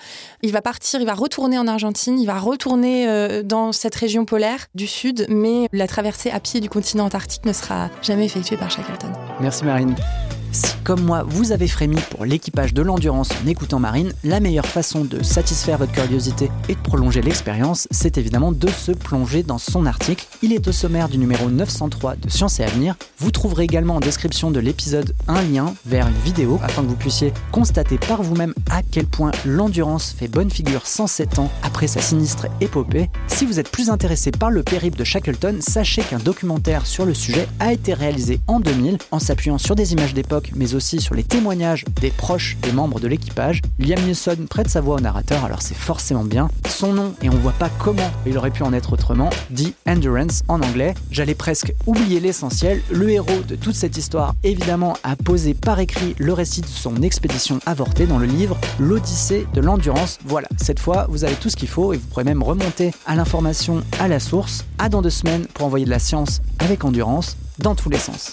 Il 0.41 0.53
va 0.53 0.63
partir, 0.63 0.99
il 0.99 1.07
va 1.07 1.13
retourner 1.13 1.59
en 1.59 1.69
Argentine, 1.69 2.19
il 2.19 2.27
va 2.27 2.39
retourner 2.39 3.07
euh, 3.07 3.43
dans 3.43 3.73
cette 3.73 3.95
région 3.95 4.25
polaire 4.25 4.69
du 4.75 4.87
sud, 4.87 5.27
mais 5.29 5.69
la 5.75 5.87
traversée 5.87 6.31
à 6.31 6.41
pied 6.41 6.61
du 6.61 6.71
continent 6.71 7.05
antarctique 7.05 7.45
ne 7.45 7.53
sera 7.53 7.91
jamais 8.01 8.25
effectuée 8.25 8.57
par 8.57 8.71
Shackleton. 8.71 9.13
Merci 9.39 9.67
Marine. 9.67 9.95
Si, 10.53 10.75
comme 10.85 11.01
moi, 11.01 11.25
vous 11.27 11.51
avez 11.53 11.67
frémi 11.67 11.97
pour 12.11 12.27
l'équipage 12.27 12.75
de 12.75 12.83
l'endurance 12.83 13.31
en 13.43 13.47
écoutant 13.47 13.79
Marine, 13.79 14.13
la 14.23 14.39
meilleure 14.39 14.67
façon 14.67 15.03
de 15.03 15.23
satisfaire 15.23 15.79
votre 15.79 15.93
curiosité 15.93 16.51
et 16.69 16.75
de 16.75 16.81
prolonger 16.81 17.23
l'expérience, 17.23 17.89
c'est 17.91 18.19
évidemment 18.19 18.53
de 18.53 18.69
se 18.69 18.93
plonger 18.93 19.43
dans 19.43 19.57
son 19.57 19.87
article. 19.87 20.27
Il 20.43 20.53
est 20.53 20.69
au 20.69 20.73
sommaire 20.73 21.09
du 21.09 21.17
numéro 21.17 21.49
903 21.49 22.17
de 22.17 22.29
Science 22.29 22.61
et 22.61 22.65
Avenir. 22.65 22.97
Vous 23.19 23.31
trouverez 23.31 23.65
également 23.65 23.97
en 23.97 24.01
description 24.01 24.51
de 24.51 24.61
l'épisode 24.61 25.15
un 25.27 25.41
lien 25.41 25.73
vers 25.87 26.07
une 26.07 26.21
vidéo 26.23 26.61
afin 26.63 26.83
que 26.83 26.89
vous 26.89 26.97
puissiez 26.97 27.33
constater 27.51 27.97
par 27.97 28.23
vous-même 28.23 28.53
à 28.73 28.81
quel 28.83 29.07
point 29.07 29.33
l'endurance 29.45 30.15
fait 30.19 30.29
bonne 30.29 30.51
figure 30.51 30.87
107 30.87 31.39
ans 31.39 31.51
après 31.63 31.87
sa 31.87 32.01
sinistre 32.01 32.47
épopée. 32.63 33.11
Si 33.27 33.45
vous 33.45 33.61
êtes 33.61 33.71
plus 33.71 33.91
intéressé 33.91 34.31
par 34.31 34.51
le 34.51 34.63
périple 34.63 34.99
de 34.99 35.05
Shackleton, 35.05 35.59
sachez 35.61 36.03
qu'un 36.03 36.19
documentaire 36.19 36.87
sur 36.87 37.05
le 37.05 37.13
sujet 37.13 37.47
a 37.61 37.75
été 37.75 37.93
réalisé 37.93 38.41
en 38.47 38.61
2000 38.61 38.97
en 39.11 39.19
s'appuyant 39.19 39.59
sur 39.59 39.77
des 39.77 39.93
images 39.93 40.15
d'époque 40.15 40.53
mais 40.57 40.75
aussi 40.75 41.01
sur 41.01 41.15
les 41.15 41.23
témoignages 41.23 41.85
des 42.01 42.11
proches 42.11 42.57
des 42.63 42.73
membres 42.73 42.99
de 42.99 43.09
l'équipage. 43.09 43.61
Liam 43.79 44.01
Neeson 44.07 44.47
prête 44.49 44.71
sa 44.71 44.81
voix 44.81 44.97
au 44.97 45.01
narrateur, 45.01 45.45
alors 45.45 45.61
c'est 45.61 45.77
forcément 45.77 46.25
bien. 46.25 46.49
Son 46.69 46.95
nom, 46.95 47.15
et 47.21 47.29
on 47.29 47.37
voit 47.37 47.53
pas 47.53 47.71
comment 47.79 48.11
il 48.27 48.39
aurait 48.39 48.51
pu 48.51 48.63
en 48.63 48.73
être 48.73 48.95
autrement, 48.95 49.29
dit 49.51 49.75
Endurance 49.87 50.43
en 50.49 50.63
anglais. 50.63 50.95
J'allais 51.11 51.35
presque 51.35 51.75
oublier 51.87 52.21
l'essentiel. 52.21 52.81
Le 52.91 53.11
héros 53.11 53.43
de 53.47 53.55
toute 53.55 53.75
cette 53.75 53.99
histoire, 53.99 54.35
évidemment, 54.43 54.97
a 55.05 55.15
posé 55.17 55.53
par 55.53 55.79
écrit 55.79 56.15
le 56.19 56.33
récit 56.33 56.63
de 56.63 56.67
son 56.67 57.03
expédition 57.03 57.61
avortée 57.67 58.07
dans 58.07 58.19
le 58.19 58.27
livre 58.27 58.57
L'Odyssée 58.79 59.47
de 59.55 59.61
l'endurance. 59.61 60.19
Voilà, 60.25 60.49
cette 60.57 60.81
fois, 60.81 61.07
vous 61.09 61.25
avez 61.25 61.35
tout 61.35 61.49
ce 61.49 61.57
qu'il 61.57 61.69
faut 61.69 61.93
et 61.93 61.97
vous 61.97 62.07
pourrez 62.07 62.25
même 62.25 62.43
remonter 62.43 62.93
à 63.07 63.15
l'information 63.15 63.83
à 64.01 64.09
la 64.09 64.21
source. 64.21 64.65
À 64.79 64.89
dans 64.89 65.03
deux 65.03 65.11
semaines 65.11 65.47
pour 65.55 65.67
envoyer 65.67 65.85
de 65.85 65.91
la 65.91 65.99
science 65.99 66.41
avec 66.59 66.85
endurance 66.85 67.37
dans 67.59 67.75
tous 67.75 67.91
les 67.91 67.99
sens. 67.99 68.33